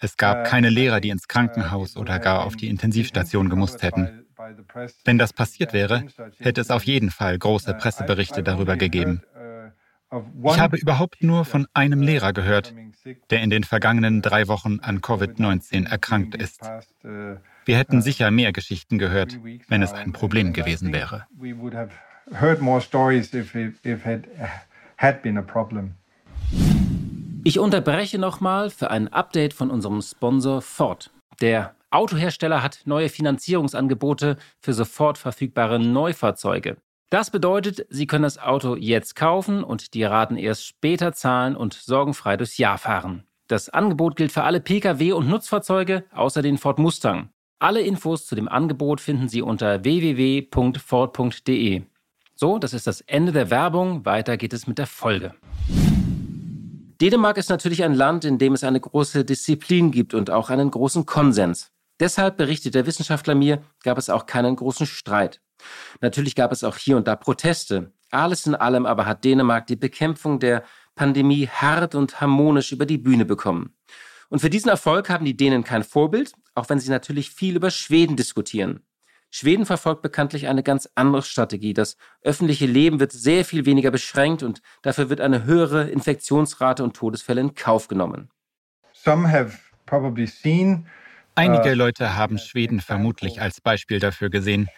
Es 0.00 0.16
gab 0.16 0.44
keine 0.44 0.70
Lehrer, 0.70 1.00
die 1.00 1.10
ins 1.10 1.28
Krankenhaus 1.28 1.96
oder 1.96 2.18
gar 2.18 2.44
auf 2.44 2.56
die 2.56 2.68
Intensivstation 2.68 3.48
gemusst 3.48 3.82
hätten. 3.82 4.26
Wenn 5.04 5.18
das 5.18 5.32
passiert 5.32 5.72
wäre, 5.72 6.04
hätte 6.38 6.60
es 6.60 6.70
auf 6.70 6.84
jeden 6.84 7.10
Fall 7.10 7.38
große 7.38 7.74
Presseberichte 7.74 8.42
darüber 8.42 8.76
gegeben. 8.76 9.22
Ich 10.44 10.60
habe 10.60 10.76
überhaupt 10.76 11.22
nur 11.22 11.44
von 11.44 11.66
einem 11.74 12.00
Lehrer 12.00 12.32
gehört, 12.32 12.74
der 13.30 13.42
in 13.42 13.50
den 13.50 13.64
vergangenen 13.64 14.22
drei 14.22 14.46
Wochen 14.46 14.78
an 14.80 15.00
Covid-19 15.00 15.88
erkrankt 15.88 16.36
ist. 16.36 16.60
Wir 17.64 17.76
hätten 17.76 18.00
sicher 18.00 18.30
mehr 18.30 18.52
Geschichten 18.52 18.98
gehört, 18.98 19.38
wenn 19.68 19.82
es 19.82 19.92
ein 19.92 20.12
Problem 20.12 20.52
gewesen 20.52 20.92
wäre 20.92 21.26
heard 22.32 22.60
more 22.60 22.80
stories 22.80 23.32
if 23.34 23.54
it, 23.54 23.74
if 23.84 24.06
it 24.06 24.24
had 24.96 25.22
been 25.22 25.38
a 25.38 25.42
problem. 25.42 25.94
Ich 27.44 27.58
unterbreche 27.58 28.18
nochmal 28.18 28.70
für 28.70 28.90
ein 28.90 29.06
Update 29.12 29.54
von 29.54 29.70
unserem 29.70 30.02
Sponsor 30.02 30.62
Ford. 30.62 31.10
Der 31.40 31.76
Autohersteller 31.90 32.62
hat 32.62 32.80
neue 32.86 33.08
Finanzierungsangebote 33.08 34.36
für 34.60 34.72
sofort 34.72 35.16
verfügbare 35.18 35.78
Neufahrzeuge. 35.78 36.76
Das 37.10 37.30
bedeutet, 37.30 37.86
Sie 37.88 38.08
können 38.08 38.24
das 38.24 38.38
Auto 38.38 38.74
jetzt 38.74 39.14
kaufen 39.14 39.62
und 39.62 39.94
die 39.94 40.02
Raten 40.02 40.36
erst 40.36 40.66
später 40.66 41.12
zahlen 41.12 41.54
und 41.54 41.74
sorgenfrei 41.74 42.36
durchs 42.36 42.58
Jahr 42.58 42.78
fahren. 42.78 43.22
Das 43.46 43.68
Angebot 43.68 44.16
gilt 44.16 44.32
für 44.32 44.42
alle 44.42 44.60
Pkw 44.60 45.12
und 45.12 45.28
Nutzfahrzeuge 45.28 46.02
außer 46.12 46.42
den 46.42 46.58
Ford 46.58 46.80
Mustang. 46.80 47.28
Alle 47.60 47.80
Infos 47.80 48.26
zu 48.26 48.34
dem 48.34 48.48
Angebot 48.48 49.00
finden 49.00 49.28
Sie 49.28 49.40
unter 49.40 49.84
www.ford.de. 49.84 50.42
So, 52.38 52.58
das 52.58 52.74
ist 52.74 52.86
das 52.86 53.00
Ende 53.00 53.32
der 53.32 53.48
Werbung. 53.48 54.04
Weiter 54.04 54.36
geht 54.36 54.52
es 54.52 54.66
mit 54.66 54.76
der 54.76 54.86
Folge. 54.86 55.34
Dänemark 57.00 57.38
ist 57.38 57.48
natürlich 57.48 57.82
ein 57.82 57.94
Land, 57.94 58.26
in 58.26 58.36
dem 58.36 58.52
es 58.52 58.62
eine 58.62 58.78
große 58.78 59.24
Disziplin 59.24 59.90
gibt 59.90 60.12
und 60.12 60.30
auch 60.30 60.50
einen 60.50 60.70
großen 60.70 61.06
Konsens. 61.06 61.70
Deshalb, 61.98 62.36
berichtet 62.36 62.74
der 62.74 62.84
Wissenschaftler 62.84 63.34
mir, 63.34 63.62
gab 63.82 63.96
es 63.96 64.10
auch 64.10 64.26
keinen 64.26 64.54
großen 64.54 64.84
Streit. 64.84 65.40
Natürlich 66.02 66.34
gab 66.34 66.52
es 66.52 66.62
auch 66.62 66.76
hier 66.76 66.98
und 66.98 67.08
da 67.08 67.16
Proteste. 67.16 67.92
Alles 68.10 68.46
in 68.46 68.54
allem 68.54 68.84
aber 68.84 69.06
hat 69.06 69.24
Dänemark 69.24 69.66
die 69.66 69.76
Bekämpfung 69.76 70.38
der 70.38 70.62
Pandemie 70.94 71.46
hart 71.46 71.94
und 71.94 72.20
harmonisch 72.20 72.70
über 72.70 72.84
die 72.84 72.98
Bühne 72.98 73.24
bekommen. 73.24 73.74
Und 74.28 74.40
für 74.40 74.50
diesen 74.50 74.68
Erfolg 74.68 75.08
haben 75.08 75.24
die 75.24 75.38
Dänen 75.38 75.64
kein 75.64 75.84
Vorbild, 75.84 76.32
auch 76.54 76.68
wenn 76.68 76.80
sie 76.80 76.90
natürlich 76.90 77.30
viel 77.30 77.56
über 77.56 77.70
Schweden 77.70 78.16
diskutieren. 78.16 78.80
Schweden 79.30 79.66
verfolgt 79.66 80.02
bekanntlich 80.02 80.48
eine 80.48 80.62
ganz 80.62 80.88
andere 80.94 81.22
Strategie. 81.22 81.74
Das 81.74 81.96
öffentliche 82.22 82.66
Leben 82.66 83.00
wird 83.00 83.12
sehr 83.12 83.44
viel 83.44 83.66
weniger 83.66 83.90
beschränkt 83.90 84.42
und 84.42 84.62
dafür 84.82 85.10
wird 85.10 85.20
eine 85.20 85.44
höhere 85.44 85.88
Infektionsrate 85.88 86.82
und 86.82 86.94
Todesfälle 86.96 87.40
in 87.40 87.54
Kauf 87.54 87.88
genommen. 87.88 88.30
Some 88.92 89.30
have 89.30 89.58
probably 89.84 90.26
seen 90.26 90.86
Einige 91.38 91.74
Leute 91.74 92.16
haben 92.16 92.38
Schweden 92.38 92.80
vermutlich 92.80 93.42
als 93.42 93.60
Beispiel 93.60 93.98
dafür 93.98 94.30
gesehen, 94.30 94.70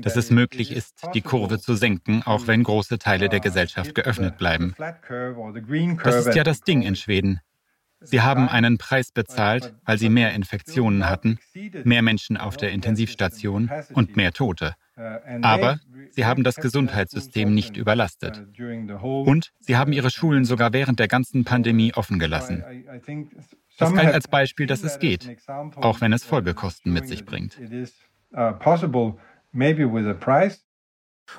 dass 0.00 0.16
es 0.16 0.30
möglich 0.30 0.72
ist, 0.72 1.06
die 1.12 1.20
Kurve 1.20 1.60
zu 1.60 1.74
senken, 1.74 2.22
auch 2.24 2.46
wenn 2.46 2.62
große 2.62 2.98
Teile 2.98 3.28
der 3.28 3.40
Gesellschaft 3.40 3.94
geöffnet 3.94 4.38
bleiben. 4.38 4.74
Das 4.78 6.26
ist 6.26 6.34
ja 6.34 6.42
das 6.42 6.60
Ding 6.62 6.80
in 6.80 6.96
Schweden. 6.96 7.40
Sie 8.00 8.20
haben 8.20 8.48
einen 8.48 8.78
Preis 8.78 9.10
bezahlt, 9.10 9.74
weil 9.84 9.98
sie 9.98 10.08
mehr 10.08 10.34
Infektionen 10.34 11.08
hatten, 11.08 11.38
mehr 11.84 12.02
Menschen 12.02 12.36
auf 12.36 12.56
der 12.56 12.70
Intensivstation 12.72 13.70
und 13.94 14.16
mehr 14.16 14.32
Tote. 14.32 14.74
Aber 15.42 15.80
sie 16.10 16.24
haben 16.24 16.44
das 16.44 16.56
Gesundheitssystem 16.56 17.52
nicht 17.54 17.76
überlastet. 17.76 18.46
Und 19.00 19.52
sie 19.60 19.76
haben 19.76 19.92
ihre 19.92 20.10
Schulen 20.10 20.44
sogar 20.44 20.72
während 20.72 20.98
der 20.98 21.08
ganzen 21.08 21.44
Pandemie 21.44 21.92
offen 21.94 22.18
gelassen. 22.18 22.64
Das 23.78 23.92
galt 23.92 24.14
als 24.14 24.28
Beispiel, 24.28 24.66
dass 24.66 24.82
es 24.82 24.98
geht, 24.98 25.36
auch 25.76 26.00
wenn 26.00 26.12
es 26.12 26.24
Folgekosten 26.24 26.92
mit 26.92 27.08
sich 27.08 27.24
bringt. 27.24 27.58
Uh, 28.32 28.52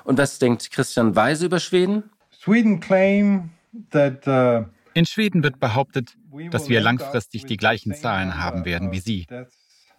Und 0.04 0.18
was 0.18 0.38
denkt 0.38 0.70
Christian 0.70 1.16
Weise 1.16 1.46
über 1.46 1.60
Schweden? 1.60 2.04
Sweden 2.32 2.80
claim 2.80 3.50
that 3.90 4.26
uh, 4.26 4.64
in 4.94 5.06
Schweden 5.06 5.44
wird 5.44 5.60
behauptet, 5.60 6.16
dass 6.50 6.68
wir 6.68 6.80
langfristig 6.80 7.46
die 7.46 7.56
gleichen 7.56 7.94
Zahlen 7.94 8.42
haben 8.42 8.64
werden 8.64 8.92
wie 8.92 9.00
Sie. 9.00 9.26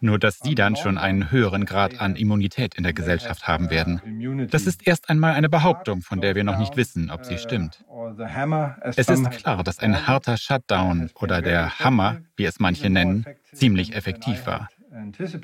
Nur 0.02 0.18
dass 0.18 0.38
Sie 0.38 0.54
dann 0.54 0.76
schon 0.76 0.96
einen 0.96 1.30
höheren 1.30 1.66
Grad 1.66 2.00
an 2.00 2.16
Immunität 2.16 2.74
in 2.74 2.84
der 2.84 2.94
Gesellschaft 2.94 3.46
haben 3.46 3.68
werden. 3.68 4.48
Das 4.50 4.66
ist 4.66 4.86
erst 4.86 5.10
einmal 5.10 5.34
eine 5.34 5.50
Behauptung, 5.50 6.00
von 6.00 6.22
der 6.22 6.34
wir 6.34 6.44
noch 6.44 6.58
nicht 6.58 6.76
wissen, 6.76 7.10
ob 7.10 7.26
sie 7.26 7.36
stimmt. 7.36 7.84
Es 8.96 9.08
ist 9.08 9.30
klar, 9.30 9.62
dass 9.62 9.78
ein 9.78 10.06
harter 10.06 10.38
Shutdown 10.38 11.10
oder 11.14 11.42
der 11.42 11.80
Hammer, 11.80 12.20
wie 12.36 12.46
es 12.46 12.58
manche 12.60 12.88
nennen, 12.88 13.26
ziemlich 13.52 13.94
effektiv 13.94 14.46
war. 14.46 14.70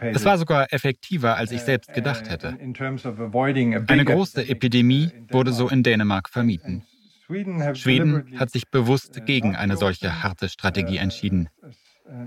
Es 0.00 0.24
war 0.24 0.38
sogar 0.38 0.72
effektiver, 0.72 1.36
als 1.36 1.52
ich 1.52 1.60
selbst 1.60 1.92
gedacht 1.92 2.30
hätte. 2.30 2.56
Eine 2.58 4.04
große 4.04 4.48
Epidemie 4.48 5.10
wurde 5.30 5.52
so 5.52 5.68
in 5.68 5.82
Dänemark 5.82 6.28
vermieden. 6.28 6.84
Schweden 7.26 8.38
hat 8.38 8.50
sich 8.50 8.68
bewusst 8.70 9.26
gegen 9.26 9.56
eine 9.56 9.76
solche 9.76 10.22
harte 10.22 10.48
Strategie 10.48 10.98
entschieden. 10.98 11.48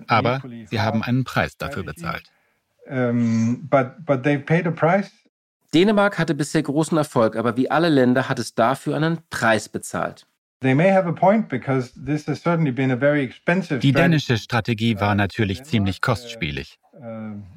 Aber 0.07 0.41
sie 0.69 0.81
haben 0.81 1.03
einen 1.03 1.23
Preis 1.23 1.57
dafür 1.57 1.83
bezahlt. 1.83 2.23
Dänemark 5.73 6.17
hatte 6.17 6.35
bisher 6.35 6.63
großen 6.63 6.97
Erfolg, 6.97 7.35
aber 7.35 7.55
wie 7.55 7.69
alle 7.69 7.89
Länder 7.89 8.27
hat 8.27 8.39
es 8.39 8.55
dafür 8.55 8.95
einen 8.95 9.19
Preis 9.29 9.69
bezahlt. 9.69 10.25
Die 10.61 10.75
dänische 13.93 14.37
Strategie 14.37 14.99
war 14.99 15.15
natürlich 15.15 15.63
ziemlich 15.63 16.01
kostspielig. 16.01 16.79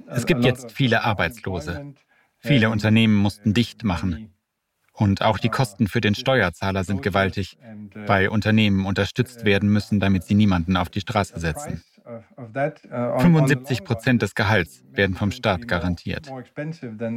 Es 0.06 0.26
gibt 0.26 0.44
jetzt 0.44 0.70
viele 0.70 1.02
Arbeitslose. 1.02 1.94
Viele 2.38 2.70
Unternehmen 2.70 3.14
mussten 3.14 3.54
dicht 3.54 3.82
machen. 3.82 4.31
Und 5.02 5.20
auch 5.20 5.38
die 5.38 5.48
Kosten 5.48 5.88
für 5.88 6.00
den 6.00 6.14
Steuerzahler 6.14 6.84
sind 6.84 7.02
gewaltig, 7.02 7.58
weil 8.06 8.28
Unternehmen 8.28 8.86
unterstützt 8.86 9.44
werden 9.44 9.68
müssen, 9.68 9.98
damit 9.98 10.22
sie 10.22 10.34
niemanden 10.34 10.76
auf 10.76 10.90
die 10.90 11.00
Straße 11.00 11.40
setzen. 11.40 11.82
75 12.52 13.82
Prozent 13.82 14.22
des 14.22 14.36
Gehalts 14.36 14.84
werden 14.92 15.16
vom 15.16 15.32
Staat 15.32 15.66
garantiert. 15.66 16.30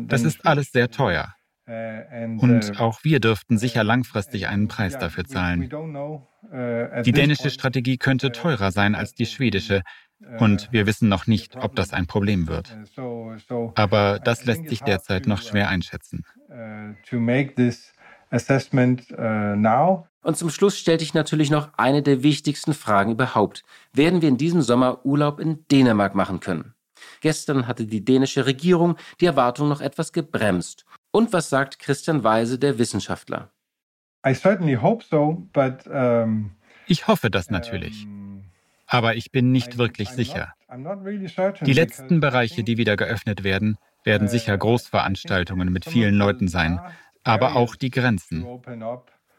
Das 0.08 0.24
ist 0.24 0.46
alles 0.48 0.72
sehr 0.72 0.90
teuer. 0.90 1.36
Und 1.68 2.80
auch 2.80 3.04
wir 3.04 3.20
dürften 3.20 3.58
sicher 3.58 3.84
langfristig 3.84 4.48
einen 4.48 4.68
Preis 4.68 4.98
dafür 4.98 5.26
zahlen. 5.26 5.70
Die 7.04 7.12
dänische 7.12 7.50
Strategie 7.50 7.98
könnte 7.98 8.32
teurer 8.32 8.72
sein 8.72 8.94
als 8.94 9.14
die 9.14 9.26
schwedische, 9.26 9.82
und 10.40 10.72
wir 10.72 10.86
wissen 10.86 11.10
noch 11.10 11.28
nicht, 11.28 11.58
ob 11.58 11.76
das 11.76 11.92
ein 11.92 12.08
Problem 12.08 12.48
wird. 12.48 12.76
Aber 13.76 14.20
das 14.20 14.46
lässt 14.46 14.70
sich 14.70 14.82
derzeit 14.82 15.28
noch 15.28 15.42
schwer 15.42 15.70
einschätzen. 15.70 16.24
Und 20.22 20.38
zum 20.38 20.50
Schluss 20.50 20.80
stellte 20.80 21.04
ich 21.04 21.14
natürlich 21.14 21.52
noch 21.52 21.70
eine 21.78 22.02
der 22.02 22.24
wichtigsten 22.24 22.74
Fragen 22.74 23.12
überhaupt. 23.12 23.64
Werden 23.94 24.22
wir 24.22 24.30
in 24.30 24.38
diesem 24.38 24.62
Sommer 24.62 25.06
Urlaub 25.06 25.40
in 25.40 25.66
Dänemark 25.72 26.16
machen 26.16 26.40
können? 26.40 26.74
Gestern 27.22 27.68
hatte 27.68 27.86
die 27.86 28.04
dänische 28.04 28.46
Regierung 28.46 28.96
die 29.20 29.26
Erwartung 29.26 29.68
noch 29.70 29.82
etwas 29.82 30.14
gebremst. 30.14 30.86
Und 31.16 31.32
was 31.32 31.50
sagt 31.50 31.80
Christian 31.80 32.26
Weise, 32.26 32.60
der 32.60 32.78
Wissenschaftler? 32.78 33.50
Ich 36.88 37.08
hoffe 37.08 37.32
das 37.32 37.50
natürlich. 37.50 38.06
Aber 38.86 39.16
ich 39.16 39.32
bin 39.32 39.54
nicht 39.54 39.78
wirklich 39.78 40.10
sicher. 40.10 40.54
Die 41.62 41.72
letzten 41.72 42.20
Bereiche, 42.20 42.66
die 42.66 42.78
wieder 42.78 42.98
geöffnet 42.98 43.46
werden, 43.46 43.78
werden 44.04 44.28
sicher 44.28 44.58
Großveranstaltungen 44.58 45.72
mit 45.72 45.86
vielen 45.86 46.16
Leuten 46.16 46.50
sein, 46.50 46.82
aber 47.24 47.56
auch 47.56 47.78
die 47.78 47.92
Grenzen. 47.92 48.46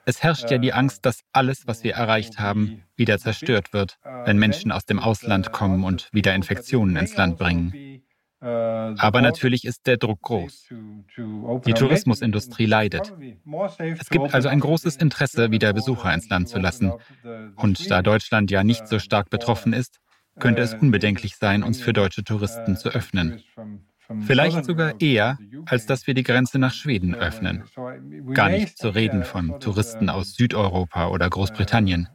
Es 0.06 0.22
herrscht 0.22 0.50
ja 0.50 0.56
die 0.56 0.72
Angst, 0.72 1.04
dass 1.04 1.24
alles, 1.32 1.66
was 1.66 1.84
wir 1.84 1.92
erreicht 1.92 2.38
haben, 2.38 2.84
wieder 2.96 3.18
zerstört 3.18 3.74
wird, 3.74 3.98
wenn 4.24 4.38
Menschen 4.38 4.72
aus 4.72 4.86
dem 4.86 4.98
Ausland 4.98 5.52
kommen 5.52 5.84
und 5.84 6.08
wieder 6.10 6.34
Infektionen 6.34 6.96
ins 6.96 7.18
Land 7.18 7.36
bringen. 7.36 7.95
Aber 8.40 9.22
natürlich 9.22 9.64
ist 9.64 9.86
der 9.86 9.96
Druck 9.96 10.20
groß. 10.22 10.68
Die 11.66 11.72
Tourismusindustrie 11.72 12.66
leidet. 12.66 13.14
Es 13.78 14.10
gibt 14.10 14.34
also 14.34 14.48
ein 14.48 14.60
großes 14.60 14.96
Interesse, 14.96 15.50
wieder 15.50 15.72
Besucher 15.72 16.12
ins 16.12 16.28
Land 16.28 16.48
zu 16.48 16.58
lassen. 16.58 16.92
Und 17.56 17.90
da 17.90 18.02
Deutschland 18.02 18.50
ja 18.50 18.62
nicht 18.62 18.88
so 18.88 18.98
stark 18.98 19.30
betroffen 19.30 19.72
ist, 19.72 20.00
könnte 20.38 20.62
es 20.62 20.74
unbedenklich 20.74 21.36
sein, 21.36 21.62
uns 21.62 21.80
für 21.80 21.92
deutsche 21.92 22.24
Touristen 22.24 22.76
zu 22.76 22.90
öffnen. 22.90 23.42
Vielleicht 24.20 24.64
sogar 24.64 25.00
eher, 25.00 25.38
als 25.64 25.86
dass 25.86 26.06
wir 26.06 26.14
die 26.14 26.22
Grenze 26.22 26.58
nach 26.58 26.72
Schweden 26.72 27.14
öffnen. 27.14 27.64
Gar 28.34 28.50
nicht 28.50 28.78
zu 28.78 28.90
reden 28.90 29.24
von 29.24 29.58
Touristen 29.60 30.10
aus 30.10 30.34
Südeuropa 30.34 31.08
oder 31.08 31.28
Großbritannien. 31.28 32.08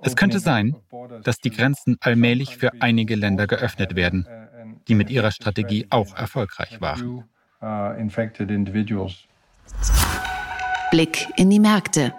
Es 0.00 0.16
könnte 0.16 0.38
sein, 0.38 0.76
dass 1.24 1.40
die 1.40 1.50
Grenzen 1.50 1.96
allmählich 2.00 2.56
für 2.56 2.80
einige 2.80 3.16
Länder 3.16 3.46
geöffnet 3.46 3.96
werden, 3.96 4.26
die 4.88 4.94
mit 4.94 5.10
ihrer 5.10 5.30
Strategie 5.30 5.86
auch 5.90 6.14
erfolgreich 6.16 6.80
waren. 6.80 7.24
Blick 10.90 11.26
in 11.36 11.50
die 11.50 11.60
Märkte. 11.60 12.14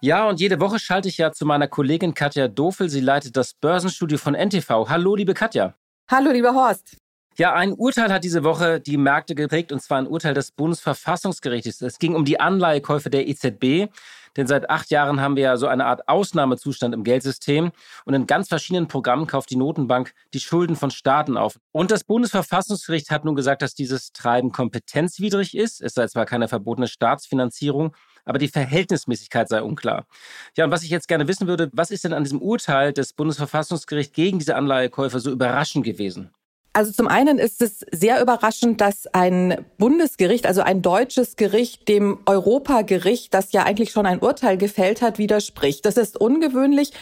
Ja, 0.00 0.28
und 0.28 0.38
jede 0.38 0.60
Woche 0.60 0.78
schalte 0.78 1.08
ich 1.08 1.18
ja 1.18 1.32
zu 1.32 1.44
meiner 1.44 1.66
Kollegin 1.66 2.14
Katja 2.14 2.46
Dofel. 2.46 2.88
Sie 2.88 3.00
leitet 3.00 3.36
das 3.36 3.52
Börsenstudio 3.54 4.16
von 4.16 4.34
NTV. 4.34 4.88
Hallo, 4.88 5.16
liebe 5.16 5.34
Katja. 5.34 5.74
Hallo, 6.08 6.30
lieber 6.30 6.54
Horst. 6.54 6.96
Ja, 7.36 7.54
ein 7.54 7.72
Urteil 7.72 8.12
hat 8.12 8.22
diese 8.22 8.44
Woche 8.44 8.80
die 8.80 8.96
Märkte 8.96 9.34
geprägt, 9.34 9.72
und 9.72 9.80
zwar 9.80 9.98
ein 9.98 10.06
Urteil 10.06 10.34
des 10.34 10.52
Bundesverfassungsgerichtes. 10.52 11.82
Es 11.82 11.98
ging 11.98 12.14
um 12.14 12.24
die 12.24 12.38
Anleihekäufe 12.38 13.10
der 13.10 13.28
EZB. 13.28 13.90
Denn 14.36 14.46
seit 14.46 14.70
acht 14.70 14.90
Jahren 14.90 15.20
haben 15.20 15.36
wir 15.36 15.42
ja 15.44 15.56
so 15.56 15.66
eine 15.66 15.86
Art 15.86 16.08
Ausnahmezustand 16.08 16.94
im 16.94 17.04
Geldsystem. 17.04 17.72
Und 18.04 18.14
in 18.14 18.26
ganz 18.26 18.48
verschiedenen 18.48 18.88
Programmen 18.88 19.26
kauft 19.26 19.50
die 19.50 19.56
Notenbank 19.56 20.12
die 20.34 20.40
Schulden 20.40 20.76
von 20.76 20.90
Staaten 20.90 21.36
auf. 21.36 21.58
Und 21.72 21.90
das 21.90 22.04
Bundesverfassungsgericht 22.04 23.10
hat 23.10 23.24
nun 23.24 23.34
gesagt, 23.34 23.62
dass 23.62 23.74
dieses 23.74 24.12
Treiben 24.12 24.52
kompetenzwidrig 24.52 25.56
ist. 25.56 25.80
Es 25.80 25.94
sei 25.94 26.06
zwar 26.06 26.26
keine 26.26 26.48
verbotene 26.48 26.88
Staatsfinanzierung, 26.88 27.94
aber 28.24 28.38
die 28.38 28.48
Verhältnismäßigkeit 28.48 29.48
sei 29.48 29.62
unklar. 29.62 30.06
Ja, 30.56 30.64
und 30.64 30.70
was 30.70 30.82
ich 30.82 30.90
jetzt 30.90 31.08
gerne 31.08 31.28
wissen 31.28 31.46
würde, 31.46 31.70
was 31.72 31.90
ist 31.90 32.04
denn 32.04 32.12
an 32.12 32.24
diesem 32.24 32.42
Urteil 32.42 32.92
des 32.92 33.12
Bundesverfassungsgerichts 33.12 34.12
gegen 34.12 34.38
diese 34.38 34.56
Anleihekäufer 34.56 35.20
so 35.20 35.30
überraschend 35.30 35.84
gewesen? 35.84 36.30
Also 36.72 36.92
zum 36.92 37.08
einen 37.08 37.38
ist 37.38 37.60
es 37.62 37.84
sehr 37.90 38.20
überraschend, 38.20 38.80
dass 38.80 39.06
ein 39.08 39.64
Bundesgericht, 39.78 40.46
also 40.46 40.60
ein 40.60 40.82
deutsches 40.82 41.36
Gericht, 41.36 41.88
dem 41.88 42.18
Europagericht, 42.26 43.34
das 43.34 43.52
ja 43.52 43.64
eigentlich 43.64 43.90
schon 43.90 44.06
ein 44.06 44.20
Urteil 44.20 44.58
gefällt 44.58 45.02
hat, 45.02 45.18
widerspricht. 45.18 45.86
Das 45.86 45.96
ist 45.96 46.20
ungewöhnlich 46.20 46.92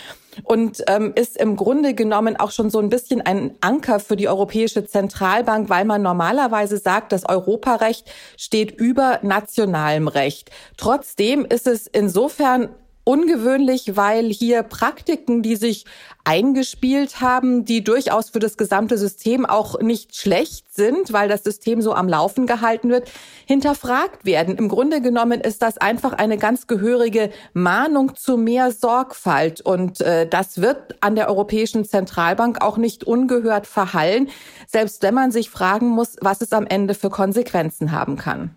und 0.45 0.83
ähm, 0.87 1.13
ist 1.15 1.37
im 1.37 1.57
Grunde 1.57 1.95
genommen 1.95 2.37
auch 2.37 2.53
schon 2.53 2.71
so 2.71 2.79
ein 2.79 2.89
bisschen 2.89 3.21
ein 3.23 3.55
Anker 3.61 4.01
für 4.01 4.17
die 4.17 4.29
Europäische 4.29 4.87
Zentralbank, 4.87 5.69
weil 5.69 5.85
man 5.85 6.03
normalerweise 6.03 6.79
sagt, 6.79 7.13
das 7.13 7.29
Europarecht 7.29 8.11
steht 8.37 8.73
über 8.73 9.19
nationalem 9.23 10.09
Recht. 10.09 10.51
Trotzdem 10.77 11.45
ist 11.45 11.67
es 11.67 11.87
insofern 11.87 12.69
ungewöhnlich, 13.07 13.97
weil 13.97 14.31
hier 14.31 14.65
Praktiken, 14.65 15.41
die 15.41 15.55
sich 15.55 15.85
eingespielt 16.25 17.21
haben, 17.21 17.65
die 17.65 17.85
durchaus 17.85 18.31
für 18.31 18.41
das 18.41 18.57
gesamte 18.57 18.99
System 18.99 19.47
auch 19.47 19.79
nicht 19.81 20.17
schlecht 20.17 20.75
sind, 20.75 21.13
weil 21.13 21.29
das 21.29 21.45
System 21.45 21.81
so 21.81 21.95
am 21.95 22.09
Laufen 22.09 22.49
gehalten 22.49 22.91
wird, 22.91 23.09
hinterfragt 23.47 24.25
werden. 24.25 24.57
Im 24.57 24.69
Grunde 24.69 25.01
genommen 25.01 25.41
ist 25.41 25.63
das 25.63 25.79
einfach 25.79 26.15
eine 26.15 26.37
ganz 26.37 26.67
gehörige 26.67 27.31
Mahnung 27.53 28.17
zu 28.17 28.37
mehr 28.37 28.73
Sorgfalt. 28.73 29.61
Und 29.61 30.01
äh, 30.01 30.29
das 30.29 30.61
wird 30.61 30.97
an 31.01 31.15
der 31.15 31.29
Europäischen 31.29 31.85
Zentralbank 31.85 32.61
auch 32.61 32.77
nicht 32.77 33.05
ungehört 33.05 33.69
verhallen, 33.69 34.31
selbst 34.67 35.03
wenn 35.03 35.15
man 35.15 35.31
sich 35.31 35.49
fragen 35.49 35.87
muss, 35.91 36.17
was 36.23 36.41
es 36.41 36.53
am 36.53 36.67
Ende 36.67 36.95
für 36.95 37.11
Konsequenzen 37.11 37.93
haben 37.93 38.17
kann 38.17 38.57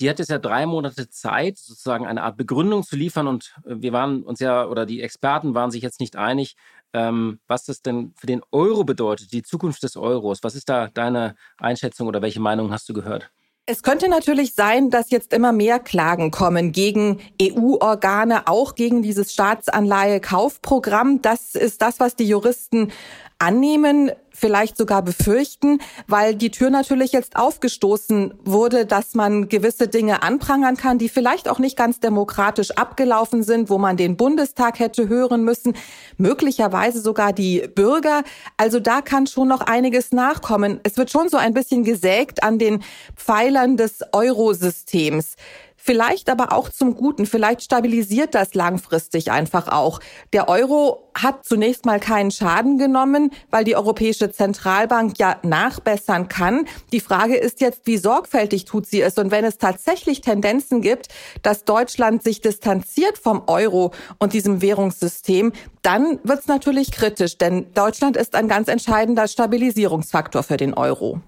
die 0.00 0.10
hat 0.10 0.18
jetzt 0.18 0.30
ja 0.30 0.38
drei 0.38 0.66
Monate 0.66 1.08
Zeit, 1.08 1.58
sozusagen 1.58 2.06
eine 2.06 2.22
Art 2.22 2.36
Begründung 2.36 2.82
zu 2.82 2.96
liefern. 2.96 3.26
Und 3.26 3.54
äh, 3.64 3.76
wir 3.76 3.92
waren 3.92 4.22
uns 4.22 4.40
ja, 4.40 4.66
oder 4.66 4.86
die 4.86 5.02
Experten 5.02 5.54
waren 5.54 5.70
sich 5.70 5.82
jetzt 5.82 6.00
nicht 6.00 6.16
einig, 6.16 6.56
ähm, 6.92 7.40
was 7.46 7.64
das 7.64 7.82
denn 7.82 8.12
für 8.16 8.26
den 8.26 8.42
Euro 8.50 8.84
bedeutet, 8.84 9.32
die 9.32 9.42
Zukunft 9.42 9.82
des 9.82 9.96
Euros. 9.96 10.42
Was 10.42 10.54
ist 10.54 10.68
da 10.68 10.88
deine 10.88 11.34
Einschätzung 11.58 12.08
oder 12.08 12.22
welche 12.22 12.40
Meinung 12.40 12.72
hast 12.72 12.88
du 12.88 12.92
gehört? 12.92 13.30
Es 13.64 13.84
könnte 13.84 14.08
natürlich 14.08 14.54
sein, 14.54 14.90
dass 14.90 15.10
jetzt 15.10 15.32
immer 15.32 15.52
mehr 15.52 15.78
Klagen 15.78 16.32
kommen 16.32 16.72
gegen 16.72 17.20
EU-Organe, 17.40 18.48
auch 18.48 18.74
gegen 18.74 19.02
dieses 19.02 19.32
Staatsanleihe-Kaufprogramm. 19.32 21.22
Das 21.22 21.54
ist 21.54 21.80
das, 21.80 22.00
was 22.00 22.16
die 22.16 22.26
Juristen 22.26 22.90
annehmen, 23.38 24.10
vielleicht 24.32 24.76
sogar 24.76 25.02
befürchten, 25.02 25.78
weil 26.06 26.34
die 26.34 26.50
Tür 26.50 26.70
natürlich 26.70 27.12
jetzt 27.12 27.36
aufgestoßen 27.36 28.34
wurde, 28.44 28.86
dass 28.86 29.14
man 29.14 29.48
gewisse 29.48 29.88
Dinge 29.88 30.22
anprangern 30.22 30.76
kann, 30.76 30.98
die 30.98 31.08
vielleicht 31.08 31.48
auch 31.48 31.58
nicht 31.58 31.76
ganz 31.76 32.00
demokratisch 32.00 32.72
abgelaufen 32.72 33.42
sind, 33.42 33.70
wo 33.70 33.78
man 33.78 33.96
den 33.96 34.16
Bundestag 34.16 34.78
hätte 34.78 35.08
hören 35.08 35.44
müssen, 35.44 35.74
möglicherweise 36.16 37.00
sogar 37.00 37.32
die 37.32 37.68
Bürger. 37.74 38.22
Also 38.56 38.80
da 38.80 39.00
kann 39.00 39.26
schon 39.26 39.48
noch 39.48 39.60
einiges 39.60 40.12
nachkommen. 40.12 40.80
Es 40.82 40.96
wird 40.96 41.10
schon 41.10 41.28
so 41.28 41.36
ein 41.36 41.54
bisschen 41.54 41.84
gesägt 41.84 42.42
an 42.42 42.58
den 42.58 42.82
Pfeilern 43.16 43.76
des 43.76 44.00
Eurosystems. 44.12 45.36
Vielleicht 45.84 46.30
aber 46.30 46.52
auch 46.52 46.68
zum 46.68 46.94
Guten. 46.94 47.26
Vielleicht 47.26 47.62
stabilisiert 47.62 48.36
das 48.36 48.54
langfristig 48.54 49.32
einfach 49.32 49.66
auch. 49.66 49.98
Der 50.32 50.48
Euro 50.48 51.10
hat 51.12 51.44
zunächst 51.44 51.86
mal 51.86 51.98
keinen 51.98 52.30
Schaden 52.30 52.78
genommen, 52.78 53.32
weil 53.50 53.64
die 53.64 53.74
Europäische 53.74 54.30
Zentralbank 54.30 55.18
ja 55.18 55.38
nachbessern 55.42 56.28
kann. 56.28 56.68
Die 56.92 57.00
Frage 57.00 57.34
ist 57.34 57.60
jetzt, 57.60 57.80
wie 57.84 57.96
sorgfältig 57.96 58.64
tut 58.64 58.86
sie 58.86 59.02
es? 59.02 59.18
Und 59.18 59.32
wenn 59.32 59.44
es 59.44 59.58
tatsächlich 59.58 60.20
Tendenzen 60.20 60.82
gibt, 60.82 61.08
dass 61.42 61.64
Deutschland 61.64 62.22
sich 62.22 62.40
distanziert 62.40 63.18
vom 63.18 63.42
Euro 63.48 63.90
und 64.20 64.34
diesem 64.34 64.62
Währungssystem, 64.62 65.52
dann 65.82 66.20
wird 66.22 66.42
es 66.42 66.46
natürlich 66.46 66.92
kritisch, 66.92 67.38
denn 67.38 67.74
Deutschland 67.74 68.16
ist 68.16 68.36
ein 68.36 68.46
ganz 68.46 68.68
entscheidender 68.68 69.26
Stabilisierungsfaktor 69.26 70.44
für 70.44 70.58
den 70.58 70.74
Euro. 70.74 71.20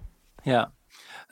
Ja, 0.45 0.74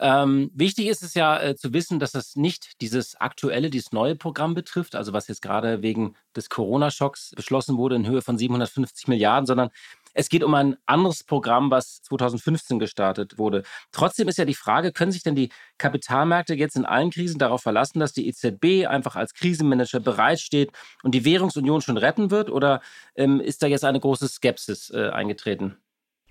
ähm, 0.03 0.51
wichtig 0.55 0.89
ist 0.89 1.03
es 1.03 1.15
ja 1.15 1.41
äh, 1.41 1.57
zu 1.57 1.73
wissen, 1.73 2.01
dass 2.01 2.13
das 2.13 2.37
nicht 2.37 2.81
dieses 2.81 3.15
aktuelle, 3.21 3.71
dieses 3.71 3.93
neue 3.93 4.17
Programm 4.17 4.55
betrifft, 4.55 4.95
also 4.97 5.13
was 5.13 5.29
jetzt 5.29 5.43
gerade 5.43 5.83
wegen 5.83 6.15
des 6.37 6.51
Corona-Schocks 6.51 7.33
beschlossen 7.37 7.77
wurde 7.77 7.97
in 7.97 8.07
Höhe 8.07 8.21
von 8.21 8.37
750 8.37 9.09
Milliarden, 9.09 9.47
sondern 9.47 9.71
es 10.15 10.29
geht 10.29 10.45
um 10.45 10.55
ein 10.55 10.77
anderes 10.87 11.25
Programm, 11.25 11.71
was 11.71 12.03
2015 12.03 12.79
gestartet 12.79 13.39
wurde. 13.39 13.63
Trotzdem 13.93 14.29
ist 14.29 14.39
ja 14.39 14.45
die 14.45 14.55
Frage, 14.55 14.93
können 14.93 15.13
sich 15.13 15.23
denn 15.23 15.35
die 15.35 15.51
Kapitalmärkte 15.79 16.55
jetzt 16.55 16.77
in 16.77 16.85
allen 16.85 17.11
Krisen 17.11 17.39
darauf 17.39 17.63
verlassen, 17.63 18.01
dass 18.01 18.13
die 18.13 18.29
EZB 18.29 18.87
einfach 18.87 19.17
als 19.17 19.35
Krisenmanager 19.35 20.01
bereitsteht 20.01 20.73
und 21.03 21.15
die 21.15 21.25
Währungsunion 21.25 21.81
schon 21.81 21.97
retten 21.97 22.31
wird? 22.31 22.51
Oder 22.51 22.83
ähm, 23.15 23.41
ist 23.41 23.63
da 23.63 23.67
jetzt 23.67 23.85
eine 23.85 24.01
große 24.01 24.29
Skepsis 24.29 24.91
äh, 24.91 25.11
eingetreten? 25.11 25.77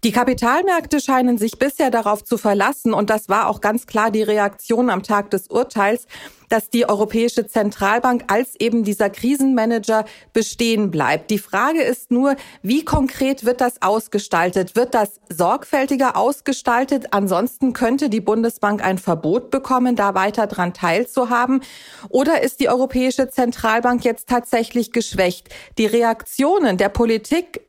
Die 0.03 0.11
Kapitalmärkte 0.11 0.99
scheinen 0.99 1.37
sich 1.37 1.59
bisher 1.59 1.91
darauf 1.91 2.23
zu 2.23 2.39
verlassen, 2.39 2.91
und 2.91 3.11
das 3.11 3.29
war 3.29 3.47
auch 3.47 3.61
ganz 3.61 3.85
klar 3.85 4.09
die 4.09 4.23
Reaktion 4.23 4.89
am 4.89 5.03
Tag 5.03 5.29
des 5.29 5.47
Urteils, 5.47 6.07
dass 6.49 6.71
die 6.71 6.89
Europäische 6.89 7.45
Zentralbank 7.45 8.23
als 8.27 8.59
eben 8.59 8.83
dieser 8.83 9.11
Krisenmanager 9.11 10.05
bestehen 10.33 10.89
bleibt. 10.89 11.29
Die 11.29 11.37
Frage 11.37 11.83
ist 11.83 12.09
nur, 12.09 12.35
wie 12.63 12.83
konkret 12.83 13.45
wird 13.45 13.61
das 13.61 13.83
ausgestaltet? 13.83 14.75
Wird 14.75 14.95
das 14.95 15.21
sorgfältiger 15.29 16.17
ausgestaltet? 16.17 17.13
Ansonsten 17.13 17.73
könnte 17.73 18.09
die 18.09 18.21
Bundesbank 18.21 18.83
ein 18.83 18.97
Verbot 18.97 19.51
bekommen, 19.51 19.95
da 19.95 20.15
weiter 20.15 20.47
dran 20.47 20.73
teilzuhaben. 20.73 21.61
Oder 22.09 22.41
ist 22.41 22.59
die 22.59 22.69
Europäische 22.69 23.29
Zentralbank 23.29 24.03
jetzt 24.03 24.27
tatsächlich 24.27 24.91
geschwächt? 24.91 25.49
Die 25.77 25.85
Reaktionen 25.85 26.77
der 26.77 26.89
Politik 26.89 27.61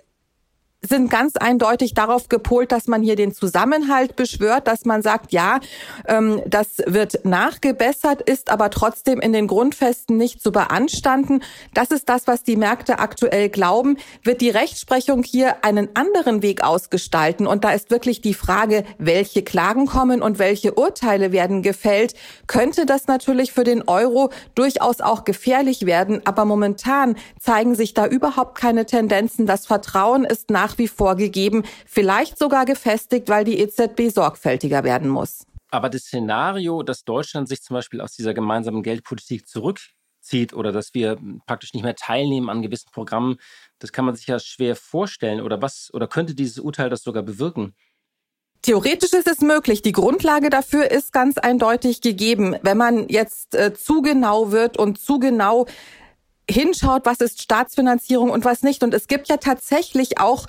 sind 0.85 1.11
ganz 1.11 1.37
eindeutig 1.37 1.95
darauf 1.95 2.29
gepolt, 2.29 2.73
dass 2.73 2.89
man 2.89 3.03
hier 3.03 3.15
den 3.15 3.33
Zusammenhalt 3.33 4.17
beschwört, 4.17 4.67
dass 4.67 4.85
man 4.85 5.03
sagt, 5.03 5.33
ja, 5.33 5.61
ähm, 6.09 6.43
das 6.47 6.79
wird 6.87 7.25
nachgebessert, 7.25 8.21
ist 8.23 8.51
aber 8.51 8.69
trotzdem 8.71 9.21
in 9.21 9.33
den 9.33 9.47
Grundfesten 9.47 10.17
nicht 10.17 10.43
zu 10.43 10.51
beanstanden. 10.51 11.43
Das 11.73 11.93
ist 11.93 12.09
das, 12.09 12.27
was 12.27 12.43
die 12.43 12.57
Märkte 12.57 12.99
aktuell 12.99 13.49
glauben. 13.49 13.97
Wird 14.25 14.41
die 14.41 14.51
Rechtsprechung 14.51 15.23
hier 15.23 15.65
einen 15.65 15.89
anderen 15.95 16.43
Weg 16.43 16.65
ausgestalten? 16.65 17.47
Und 17.47 17.63
da 17.63 17.71
ist 17.71 17.91
wirklich 17.91 18.21
die 18.21 18.35
Frage, 18.35 18.85
welche 18.99 19.43
Klagen 19.43 19.87
kommen 19.87 20.21
und 20.21 20.41
welche 20.41 20.75
Urteile 20.75 21.31
werden 21.31 21.63
gefällt. 21.63 22.15
Könnte 22.49 22.87
das 22.87 23.07
natürlich 23.07 23.53
für 23.53 23.65
den 23.65 23.87
Euro 23.87 24.31
durchaus 24.57 25.01
auch 25.01 25.23
gefährlich 25.23 25.87
werden. 25.87 26.23
Aber 26.25 26.45
momentan 26.45 27.15
zeigen 27.39 27.77
sich 27.77 27.95
da 27.95 28.07
überhaupt 28.07 28.59
keine 28.59 28.85
Tendenzen. 28.85 29.47
Das 29.47 29.67
Vertrauen 29.67 30.25
ist 30.25 30.51
nach 30.51 30.72
nach 30.73 30.79
wie 30.79 30.89
vor 30.89 31.17
gegeben, 31.17 31.65
vielleicht 31.87 32.39
sogar 32.39 32.65
gefestigt, 32.65 33.29
weil 33.29 33.45
die 33.45 33.59
EZB 33.59 34.11
sorgfältiger 34.13 34.85
werden 34.85 35.09
muss. 35.09 35.45
Aber 35.71 35.89
das 35.89 36.03
Szenario, 36.03 36.83
dass 36.83 37.05
Deutschland 37.05 37.49
sich 37.49 37.63
zum 37.63 37.75
Beispiel 37.75 38.01
aus 38.01 38.13
dieser 38.13 38.35
gemeinsamen 38.35 38.83
Geldpolitik 38.83 39.49
zurückzieht 39.49 40.53
oder 40.53 40.73
dass 40.73 40.95
wir 40.95 41.19
praktisch 41.47 41.73
nicht 41.73 41.83
mehr 41.83 41.95
teilnehmen 41.95 42.51
an 42.51 42.63
gewissen 42.63 42.91
Programmen, 42.93 43.37
das 43.79 43.93
kann 43.93 44.05
man 44.05 44.15
sich 44.15 44.27
ja 44.27 44.39
schwer 44.39 44.77
vorstellen. 44.77 45.41
Oder 45.41 45.63
was, 45.63 45.91
oder 45.93 46.09
könnte 46.09 46.35
dieses 46.35 46.59
Urteil 46.59 46.91
das 46.91 47.03
sogar 47.03 47.23
bewirken? 47.23 47.75
Theoretisch 48.61 49.13
ist 49.13 49.27
es 49.27 49.41
möglich. 49.41 49.83
Die 49.83 49.93
Grundlage 49.93 50.49
dafür 50.49 50.91
ist 50.91 51.13
ganz 51.13 51.37
eindeutig 51.37 52.01
gegeben. 52.01 52.55
Wenn 52.63 52.77
man 52.77 53.09
jetzt 53.09 53.57
äh, 53.57 53.75
zu 53.75 54.03
genau 54.03 54.53
wird 54.53 54.77
und 54.79 55.01
zu 55.01 55.19
genau 55.19 55.67
hinschaut, 56.53 57.05
was 57.05 57.21
ist 57.21 57.43
Staatsfinanzierung 57.43 58.31
und 58.31 58.45
was 58.45 58.63
nicht. 58.63 58.83
Und 58.83 58.95
es 58.95 59.09
gibt 59.09 59.29
ja 59.29 59.39
tatsächlich 59.39 60.19
auch 60.19 60.47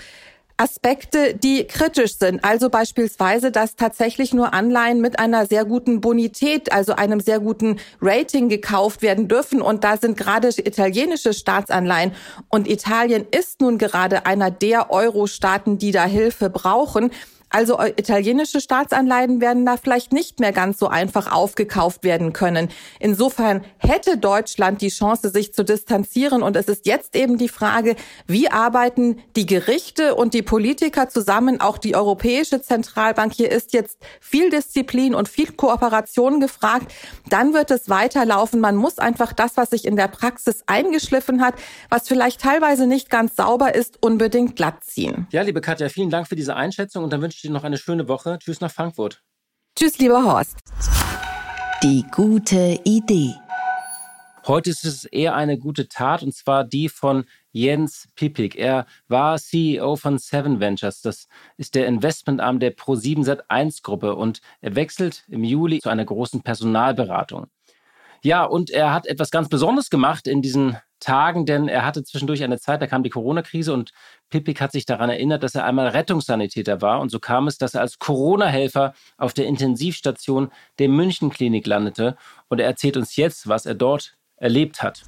Aspekte, 0.57 1.33
die 1.33 1.65
kritisch 1.65 2.17
sind. 2.17 2.43
Also 2.43 2.69
beispielsweise, 2.69 3.51
dass 3.51 3.75
tatsächlich 3.75 4.33
nur 4.33 4.53
Anleihen 4.53 5.01
mit 5.01 5.17
einer 5.17 5.47
sehr 5.47 5.65
guten 5.65 5.99
Bonität, 5.99 6.71
also 6.71 6.93
einem 6.93 7.19
sehr 7.19 7.39
guten 7.39 7.79
Rating 8.01 8.49
gekauft 8.49 9.01
werden 9.01 9.27
dürfen. 9.27 9.61
Und 9.61 9.83
da 9.83 9.97
sind 9.97 10.15
gerade 10.15 10.49
italienische 10.49 11.33
Staatsanleihen. 11.33 12.13
Und 12.49 12.69
Italien 12.69 13.25
ist 13.31 13.61
nun 13.61 13.79
gerade 13.79 14.25
einer 14.27 14.51
der 14.51 14.91
Euro-Staaten, 14.91 15.79
die 15.79 15.91
da 15.91 16.05
Hilfe 16.05 16.49
brauchen. 16.51 17.11
Also 17.53 17.77
äh, 17.77 17.93
italienische 17.97 18.59
Staatsanleihen 18.59 19.39
werden 19.39 19.63
da 19.63 19.77
vielleicht 19.77 20.11
nicht 20.11 20.39
mehr 20.39 20.51
ganz 20.51 20.79
so 20.79 20.87
einfach 20.87 21.31
aufgekauft 21.31 22.03
werden 22.03 22.33
können. 22.33 22.69
Insofern 22.99 23.63
hätte 23.77 24.17
Deutschland 24.17 24.81
die 24.81 24.89
Chance, 24.89 25.29
sich 25.29 25.53
zu 25.53 25.63
distanzieren. 25.63 26.41
Und 26.41 26.55
es 26.55 26.67
ist 26.67 26.87
jetzt 26.87 27.15
eben 27.15 27.37
die 27.37 27.49
Frage, 27.49 27.95
wie 28.25 28.49
arbeiten 28.49 29.19
die 29.35 29.45
Gerichte 29.45 30.15
und 30.15 30.33
die 30.33 30.41
Politiker 30.41 31.09
zusammen, 31.09 31.61
auch 31.61 31.77
die 31.77 31.95
Europäische 31.95 32.59
Zentralbank. 32.59 33.33
Hier 33.33 33.51
ist 33.51 33.71
jetzt 33.73 33.99
viel 34.19 34.49
Disziplin 34.49 35.13
und 35.13 35.29
viel 35.29 35.51
Kooperation 35.51 36.39
gefragt. 36.39 36.91
Dann 37.29 37.53
wird 37.53 37.69
es 37.69 37.87
weiterlaufen. 37.87 38.61
Man 38.61 38.75
muss 38.75 38.97
einfach 38.97 39.31
das, 39.31 39.57
was 39.57 39.69
sich 39.69 39.85
in 39.85 39.95
der 39.95 40.07
Praxis 40.07 40.63
eingeschliffen 40.65 41.41
hat, 41.41 41.53
was 41.89 42.07
vielleicht 42.07 42.41
teilweise 42.41 42.87
nicht 42.87 43.11
ganz 43.11 43.35
sauber 43.35 43.75
ist, 43.75 44.01
unbedingt 44.01 44.55
glatt 44.55 44.83
ziehen. 44.83 45.27
Ja, 45.29 45.43
liebe 45.43 45.61
Katja, 45.61 45.87
vielen 45.89 46.09
Dank 46.09 46.27
für 46.27 46.35
diese 46.35 46.55
Einschätzung 46.55 47.03
und 47.03 47.13
dann 47.13 47.21
wünsche 47.21 47.42
dir 47.43 47.51
noch 47.51 47.63
eine 47.63 47.77
schöne 47.77 48.07
Woche. 48.07 48.37
Tschüss 48.39 48.61
nach 48.61 48.71
Frankfurt. 48.71 49.21
Tschüss, 49.77 49.97
lieber 49.99 50.23
Horst. 50.23 50.57
Die 51.83 52.05
gute 52.11 52.79
Idee. 52.85 53.35
Heute 54.45 54.71
ist 54.71 54.83
es 54.83 55.05
eher 55.05 55.35
eine 55.35 55.57
gute 55.57 55.87
Tat 55.87 56.21
und 56.21 56.33
zwar 56.33 56.65
die 56.65 56.89
von 56.89 57.25
Jens 57.51 58.09
Pipik. 58.15 58.55
Er 58.55 58.85
war 59.07 59.37
CEO 59.37 59.95
von 59.95 60.17
Seven 60.17 60.59
Ventures. 60.59 61.01
Das 61.01 61.27
ist 61.55 61.75
der 61.75 61.87
Investmentarm 61.87 62.59
der 62.59 62.75
Pro7 62.75 63.23
Sat1 63.25 63.83
Gruppe 63.83 64.15
und 64.15 64.41
er 64.59 64.75
wechselt 64.75 65.23
im 65.29 65.45
Juli 65.45 65.79
zu 65.79 65.89
einer 65.89 66.03
großen 66.03 66.41
Personalberatung. 66.41 67.47
Ja, 68.25 68.45
und 68.45 68.69
er 68.69 68.93
hat 68.93 69.05
etwas 69.05 69.31
ganz 69.31 69.49
Besonderes 69.49 69.89
gemacht 69.89 70.27
in 70.27 70.41
diesen 70.41 70.77
Tagen, 71.01 71.45
denn 71.45 71.67
er 71.67 71.85
hatte 71.85 72.05
zwischendurch 72.05 72.41
eine 72.41 72.57
Zeit, 72.57 72.81
da 72.81 72.87
kam 72.87 73.03
die 73.03 73.09
Corona-Krise 73.09 73.73
und 73.73 73.91
Pipik 74.29 74.61
hat 74.61 74.71
sich 74.71 74.85
daran 74.85 75.09
erinnert, 75.09 75.43
dass 75.43 75.55
er 75.55 75.65
einmal 75.65 75.89
Rettungssanitäter 75.89 76.81
war. 76.81 77.01
Und 77.01 77.09
so 77.09 77.19
kam 77.19 77.47
es, 77.47 77.57
dass 77.57 77.75
er 77.75 77.81
als 77.81 77.99
Corona-Helfer 77.99 78.93
auf 79.17 79.33
der 79.33 79.45
Intensivstation 79.47 80.51
der 80.79 80.87
München-Klinik 80.87 81.67
landete. 81.67 82.15
Und 82.47 82.61
er 82.61 82.65
erzählt 82.67 82.95
uns 82.95 83.17
jetzt, 83.17 83.49
was 83.49 83.65
er 83.65 83.75
dort 83.75 84.15
erlebt 84.37 84.81
hat. 84.81 85.03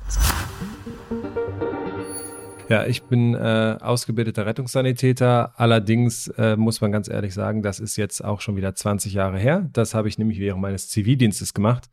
Ja, 2.68 2.86
ich 2.86 3.04
bin 3.04 3.34
äh, 3.34 3.78
ausgebildeter 3.80 4.46
Rettungssanitäter. 4.46 5.54
Allerdings 5.56 6.28
äh, 6.38 6.58
muss 6.58 6.82
man 6.82 6.92
ganz 6.92 7.08
ehrlich 7.08 7.34
sagen, 7.34 7.62
das 7.62 7.80
ist 7.80 7.96
jetzt 7.96 8.26
auch 8.26 8.42
schon 8.42 8.58
wieder 8.58 8.76
20 8.76 9.14
Jahre 9.14 9.38
her. 9.38 9.70
Das 9.72 9.94
habe 9.94 10.10
ich 10.10 10.18
nämlich 10.18 10.40
während 10.40 10.62
meines 10.62 10.90
Zivildienstes 10.90 11.54
gemacht 11.54 11.90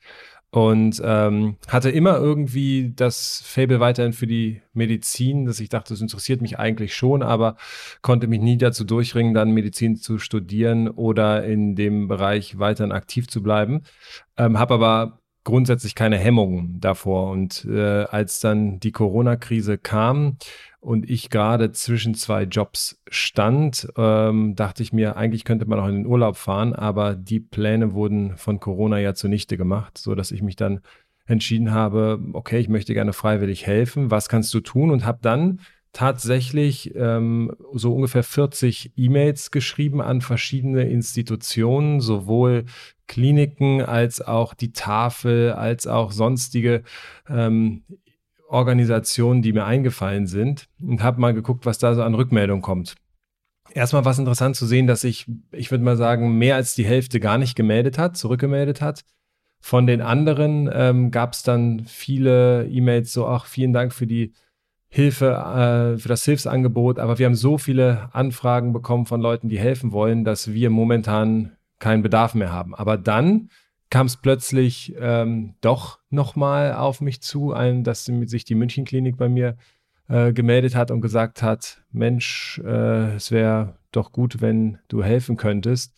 und 0.52 1.00
ähm, 1.02 1.56
hatte 1.66 1.88
immer 1.88 2.18
irgendwie 2.18 2.92
das 2.94 3.42
Fable 3.42 3.80
weiterhin 3.80 4.12
für 4.12 4.26
die 4.26 4.60
Medizin, 4.74 5.46
dass 5.46 5.58
ich 5.60 5.70
dachte, 5.70 5.94
das 5.94 6.02
interessiert 6.02 6.42
mich 6.42 6.58
eigentlich 6.58 6.94
schon, 6.94 7.22
aber 7.22 7.56
konnte 8.02 8.26
mich 8.26 8.42
nie 8.42 8.58
dazu 8.58 8.84
durchringen, 8.84 9.32
dann 9.32 9.52
Medizin 9.52 9.96
zu 9.96 10.18
studieren 10.18 10.88
oder 10.88 11.42
in 11.44 11.74
dem 11.74 12.06
Bereich 12.06 12.58
weiterhin 12.58 12.92
aktiv 12.92 13.28
zu 13.28 13.42
bleiben. 13.42 13.84
Ähm, 14.36 14.58
habe 14.58 14.74
aber 14.74 15.21
grundsätzlich 15.44 15.94
keine 15.94 16.18
Hemmungen 16.18 16.80
davor. 16.80 17.30
Und 17.30 17.64
äh, 17.64 18.04
als 18.04 18.40
dann 18.40 18.80
die 18.80 18.92
Corona-Krise 18.92 19.78
kam 19.78 20.36
und 20.80 21.08
ich 21.08 21.30
gerade 21.30 21.72
zwischen 21.72 22.14
zwei 22.14 22.44
Jobs 22.44 23.00
stand, 23.08 23.88
ähm, 23.96 24.54
dachte 24.54 24.82
ich 24.82 24.92
mir, 24.92 25.16
eigentlich 25.16 25.44
könnte 25.44 25.66
man 25.66 25.80
auch 25.80 25.88
in 25.88 25.96
den 25.96 26.06
Urlaub 26.06 26.36
fahren, 26.36 26.74
aber 26.74 27.14
die 27.14 27.40
Pläne 27.40 27.92
wurden 27.92 28.36
von 28.36 28.60
Corona 28.60 28.98
ja 28.98 29.14
zunichte 29.14 29.56
gemacht, 29.56 29.98
so 29.98 30.14
dass 30.14 30.30
ich 30.30 30.42
mich 30.42 30.56
dann 30.56 30.80
entschieden 31.26 31.72
habe, 31.72 32.20
okay, 32.32 32.58
ich 32.58 32.68
möchte 32.68 32.94
gerne 32.94 33.12
freiwillig 33.12 33.66
helfen. 33.66 34.10
Was 34.10 34.28
kannst 34.28 34.52
du 34.54 34.60
tun? 34.60 34.90
Und 34.90 35.04
habe 35.04 35.18
dann 35.22 35.60
tatsächlich 35.92 36.94
ähm, 36.94 37.54
so 37.74 37.94
ungefähr 37.94 38.22
40 38.22 38.92
E-Mails 38.96 39.50
geschrieben 39.50 40.00
an 40.00 40.20
verschiedene 40.22 40.88
Institutionen, 40.88 42.00
sowohl 42.00 42.64
Kliniken 43.06 43.82
als 43.82 44.22
auch 44.22 44.54
die 44.54 44.72
Tafel, 44.72 45.52
als 45.52 45.86
auch 45.86 46.12
sonstige 46.12 46.82
ähm, 47.28 47.82
Organisationen, 48.48 49.42
die 49.42 49.52
mir 49.52 49.64
eingefallen 49.64 50.26
sind 50.26 50.68
und 50.80 51.02
habe 51.02 51.20
mal 51.20 51.34
geguckt, 51.34 51.66
was 51.66 51.78
da 51.78 51.94
so 51.94 52.02
an 52.02 52.14
Rückmeldung 52.14 52.62
kommt. 52.62 52.94
Erstmal 53.74 54.04
war 54.04 54.12
es 54.12 54.18
interessant 54.18 54.56
zu 54.56 54.66
sehen, 54.66 54.86
dass 54.86 55.02
sich, 55.02 55.26
ich 55.52 55.70
würde 55.70 55.84
mal 55.84 55.96
sagen, 55.96 56.36
mehr 56.36 56.56
als 56.56 56.74
die 56.74 56.84
Hälfte 56.84 57.20
gar 57.20 57.38
nicht 57.38 57.54
gemeldet 57.54 57.98
hat, 57.98 58.16
zurückgemeldet 58.16 58.80
hat. 58.80 59.04
Von 59.60 59.86
den 59.86 60.02
anderen 60.02 60.68
ähm, 60.72 61.10
gab 61.10 61.32
es 61.32 61.42
dann 61.42 61.84
viele 61.86 62.66
E-Mails, 62.68 63.12
so, 63.12 63.26
ach, 63.26 63.46
vielen 63.46 63.72
Dank 63.72 63.92
für 63.92 64.06
die 64.06 64.32
Hilfe, 64.94 65.30
äh, 65.30 65.98
für 65.98 66.08
das 66.08 66.22
Hilfsangebot, 66.26 66.98
aber 66.98 67.18
wir 67.18 67.24
haben 67.24 67.34
so 67.34 67.56
viele 67.56 68.10
Anfragen 68.12 68.74
bekommen 68.74 69.06
von 69.06 69.22
Leuten, 69.22 69.48
die 69.48 69.58
helfen 69.58 69.90
wollen, 69.90 70.22
dass 70.22 70.52
wir 70.52 70.68
momentan 70.68 71.52
keinen 71.78 72.02
Bedarf 72.02 72.34
mehr 72.34 72.52
haben. 72.52 72.74
Aber 72.74 72.98
dann 72.98 73.48
kam 73.88 74.06
es 74.06 74.18
plötzlich 74.18 74.94
ähm, 75.00 75.54
doch 75.62 75.98
nochmal 76.10 76.74
auf 76.74 77.00
mich 77.00 77.22
zu, 77.22 77.54
ein, 77.54 77.84
dass 77.84 78.04
sich 78.04 78.44
die 78.44 78.54
Münchenklinik 78.54 79.16
bei 79.16 79.30
mir 79.30 79.56
äh, 80.08 80.34
gemeldet 80.34 80.74
hat 80.74 80.90
und 80.90 81.00
gesagt 81.00 81.42
hat, 81.42 81.82
Mensch, 81.90 82.60
äh, 82.62 83.14
es 83.14 83.30
wäre 83.30 83.78
doch 83.92 84.12
gut, 84.12 84.42
wenn 84.42 84.76
du 84.88 85.02
helfen 85.02 85.38
könntest. 85.38 85.94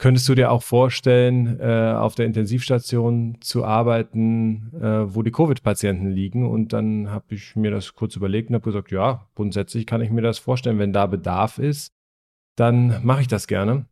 Könntest 0.00 0.26
du 0.30 0.34
dir 0.34 0.50
auch 0.50 0.62
vorstellen, 0.62 1.60
äh, 1.60 1.92
auf 1.94 2.14
der 2.14 2.24
Intensivstation 2.24 3.36
zu 3.42 3.66
arbeiten, 3.66 4.72
äh, 4.80 5.14
wo 5.14 5.22
die 5.22 5.30
Covid-Patienten 5.30 6.08
liegen? 6.08 6.48
Und 6.48 6.72
dann 6.72 7.10
habe 7.10 7.34
ich 7.34 7.54
mir 7.54 7.70
das 7.70 7.94
kurz 7.94 8.16
überlegt 8.16 8.48
und 8.48 8.54
habe 8.54 8.64
gesagt, 8.64 8.90
ja, 8.92 9.26
grundsätzlich 9.34 9.84
kann 9.84 10.00
ich 10.00 10.08
mir 10.08 10.22
das 10.22 10.38
vorstellen. 10.38 10.78
Wenn 10.78 10.94
da 10.94 11.04
Bedarf 11.04 11.58
ist, 11.58 11.92
dann 12.56 13.04
mache 13.04 13.20
ich 13.20 13.28
das 13.28 13.46
gerne. 13.46 13.84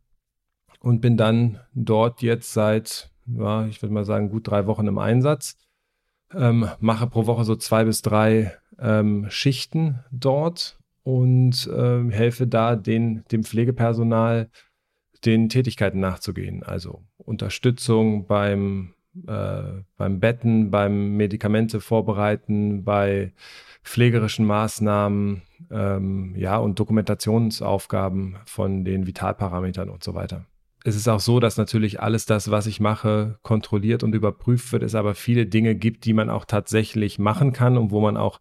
Und 0.79 0.99
bin 0.99 1.15
dann 1.15 1.59
dort 1.75 2.23
jetzt 2.23 2.53
seit, 2.53 3.11
ja, 3.27 3.67
ich 3.67 3.79
würde 3.83 3.93
mal 3.93 4.03
sagen, 4.03 4.31
gut 4.31 4.47
drei 4.47 4.65
Wochen 4.65 4.87
im 4.87 4.97
Einsatz. 4.97 5.59
Ähm, 6.33 6.67
mache 6.79 7.05
pro 7.05 7.27
Woche 7.27 7.43
so 7.43 7.55
zwei 7.55 7.83
bis 7.83 8.01
drei 8.01 8.57
ähm, 8.79 9.27
Schichten 9.29 9.99
dort 10.11 10.79
und 11.03 11.67
äh, 11.67 12.09
helfe 12.09 12.47
da 12.47 12.75
den, 12.75 13.25
dem 13.31 13.43
Pflegepersonal 13.43 14.49
den 15.25 15.49
Tätigkeiten 15.49 15.99
nachzugehen. 15.99 16.63
Also 16.63 17.03
Unterstützung 17.17 18.27
beim, 18.27 18.93
äh, 19.27 19.63
beim 19.97 20.19
Betten, 20.19 20.71
beim 20.71 21.17
Medikamente 21.17 21.81
vorbereiten, 21.81 22.83
bei 22.83 23.33
pflegerischen 23.83 24.45
Maßnahmen, 24.45 25.41
ähm, 25.71 26.35
ja, 26.37 26.57
und 26.57 26.79
Dokumentationsaufgaben 26.79 28.37
von 28.45 28.85
den 28.85 29.07
Vitalparametern 29.07 29.89
und 29.89 30.03
so 30.03 30.13
weiter. 30.13 30.45
Es 30.83 30.95
ist 30.95 31.09
auch 31.09 31.19
so, 31.19 31.41
dass 31.41 31.57
natürlich 31.57 31.99
alles 31.99 32.25
das, 32.25 32.51
was 32.51 32.65
ich 32.65 32.79
mache, 32.79 33.37
kontrolliert 33.41 34.01
und 34.01 34.15
überprüft 34.15 34.71
wird, 34.71 34.83
es 34.83 34.95
aber 34.95 35.13
viele 35.13 35.45
Dinge 35.45 35.75
gibt, 35.75 36.05
die 36.05 36.13
man 36.13 36.29
auch 36.29 36.45
tatsächlich 36.45 37.19
machen 37.19 37.51
kann 37.51 37.77
und 37.77 37.91
wo 37.91 37.99
man 37.99 38.15
auch 38.15 38.39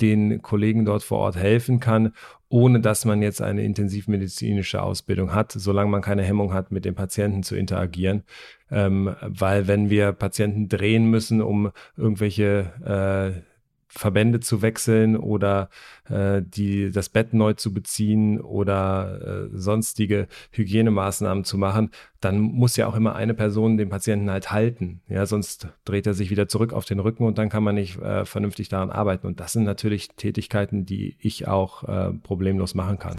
den 0.00 0.42
Kollegen 0.42 0.84
dort 0.84 1.02
vor 1.02 1.18
Ort 1.18 1.36
helfen 1.36 1.80
kann, 1.80 2.12
ohne 2.48 2.80
dass 2.80 3.04
man 3.04 3.22
jetzt 3.22 3.42
eine 3.42 3.62
intensivmedizinische 3.62 4.82
Ausbildung 4.82 5.34
hat, 5.34 5.52
solange 5.52 5.90
man 5.90 6.02
keine 6.02 6.22
Hemmung 6.22 6.52
hat, 6.52 6.70
mit 6.70 6.84
dem 6.84 6.94
Patienten 6.94 7.42
zu 7.42 7.56
interagieren. 7.56 8.22
Ähm, 8.70 9.14
weil 9.20 9.66
wenn 9.66 9.90
wir 9.90 10.12
Patienten 10.12 10.68
drehen 10.68 11.10
müssen, 11.10 11.40
um 11.40 11.72
irgendwelche 11.96 13.42
äh, 13.44 13.55
Verbände 13.96 14.40
zu 14.40 14.62
wechseln 14.62 15.16
oder 15.16 15.70
äh, 16.08 16.42
die, 16.44 16.90
das 16.90 17.08
Bett 17.08 17.32
neu 17.34 17.54
zu 17.54 17.72
beziehen 17.72 18.40
oder 18.40 19.48
äh, 19.52 19.56
sonstige 19.56 20.28
Hygienemaßnahmen 20.52 21.44
zu 21.44 21.58
machen, 21.58 21.90
dann 22.20 22.40
muss 22.40 22.76
ja 22.76 22.86
auch 22.86 22.94
immer 22.94 23.14
eine 23.14 23.34
Person 23.34 23.76
den 23.76 23.88
Patienten 23.88 24.30
halt 24.30 24.50
halten. 24.50 25.00
Ja, 25.08 25.26
sonst 25.26 25.68
dreht 25.84 26.06
er 26.06 26.14
sich 26.14 26.30
wieder 26.30 26.48
zurück 26.48 26.72
auf 26.72 26.84
den 26.84 27.00
Rücken 27.00 27.24
und 27.24 27.38
dann 27.38 27.48
kann 27.48 27.62
man 27.62 27.74
nicht 27.74 27.98
äh, 27.98 28.24
vernünftig 28.24 28.68
daran 28.68 28.90
arbeiten. 28.90 29.26
Und 29.26 29.40
das 29.40 29.52
sind 29.52 29.64
natürlich 29.64 30.08
Tätigkeiten, 30.16 30.86
die 30.86 31.16
ich 31.20 31.48
auch 31.48 31.84
äh, 31.84 32.12
problemlos 32.12 32.74
machen 32.74 32.98
kann. 32.98 33.16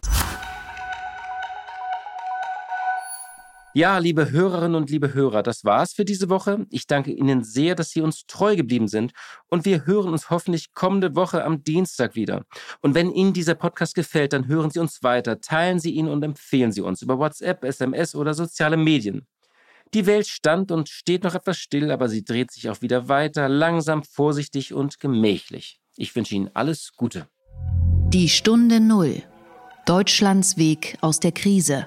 Ja, 3.78 3.98
liebe 3.98 4.32
Hörerinnen 4.32 4.74
und 4.74 4.90
liebe 4.90 5.14
Hörer, 5.14 5.44
das 5.44 5.62
war's 5.62 5.92
für 5.92 6.04
diese 6.04 6.28
Woche. 6.28 6.66
Ich 6.68 6.88
danke 6.88 7.12
Ihnen 7.12 7.44
sehr, 7.44 7.76
dass 7.76 7.90
Sie 7.90 8.00
uns 8.00 8.26
treu 8.26 8.56
geblieben 8.56 8.88
sind 8.88 9.12
und 9.46 9.64
wir 9.64 9.86
hören 9.86 10.10
uns 10.10 10.30
hoffentlich 10.30 10.74
kommende 10.74 11.14
Woche 11.14 11.44
am 11.44 11.62
Dienstag 11.62 12.16
wieder. 12.16 12.42
Und 12.80 12.96
wenn 12.96 13.12
Ihnen 13.12 13.32
dieser 13.32 13.54
Podcast 13.54 13.94
gefällt, 13.94 14.32
dann 14.32 14.48
hören 14.48 14.72
Sie 14.72 14.80
uns 14.80 15.04
weiter, 15.04 15.40
teilen 15.40 15.78
Sie 15.78 15.92
ihn 15.92 16.08
und 16.08 16.24
empfehlen 16.24 16.72
Sie 16.72 16.80
uns 16.80 17.02
über 17.02 17.20
WhatsApp, 17.20 17.62
SMS 17.62 18.16
oder 18.16 18.34
soziale 18.34 18.76
Medien. 18.76 19.28
Die 19.94 20.06
Welt 20.06 20.26
stand 20.26 20.72
und 20.72 20.88
steht 20.88 21.22
noch 21.22 21.36
etwas 21.36 21.58
still, 21.58 21.92
aber 21.92 22.08
sie 22.08 22.24
dreht 22.24 22.50
sich 22.50 22.68
auch 22.70 22.82
wieder 22.82 23.08
weiter, 23.08 23.48
langsam, 23.48 24.02
vorsichtig 24.02 24.74
und 24.74 24.98
gemächlich. 24.98 25.78
Ich 25.96 26.16
wünsche 26.16 26.34
Ihnen 26.34 26.50
alles 26.52 26.94
Gute. 26.96 27.28
Die 28.08 28.28
Stunde 28.28 28.80
Null. 28.80 29.22
Deutschlands 29.86 30.56
Weg 30.56 30.98
aus 31.00 31.20
der 31.20 31.30
Krise. 31.30 31.86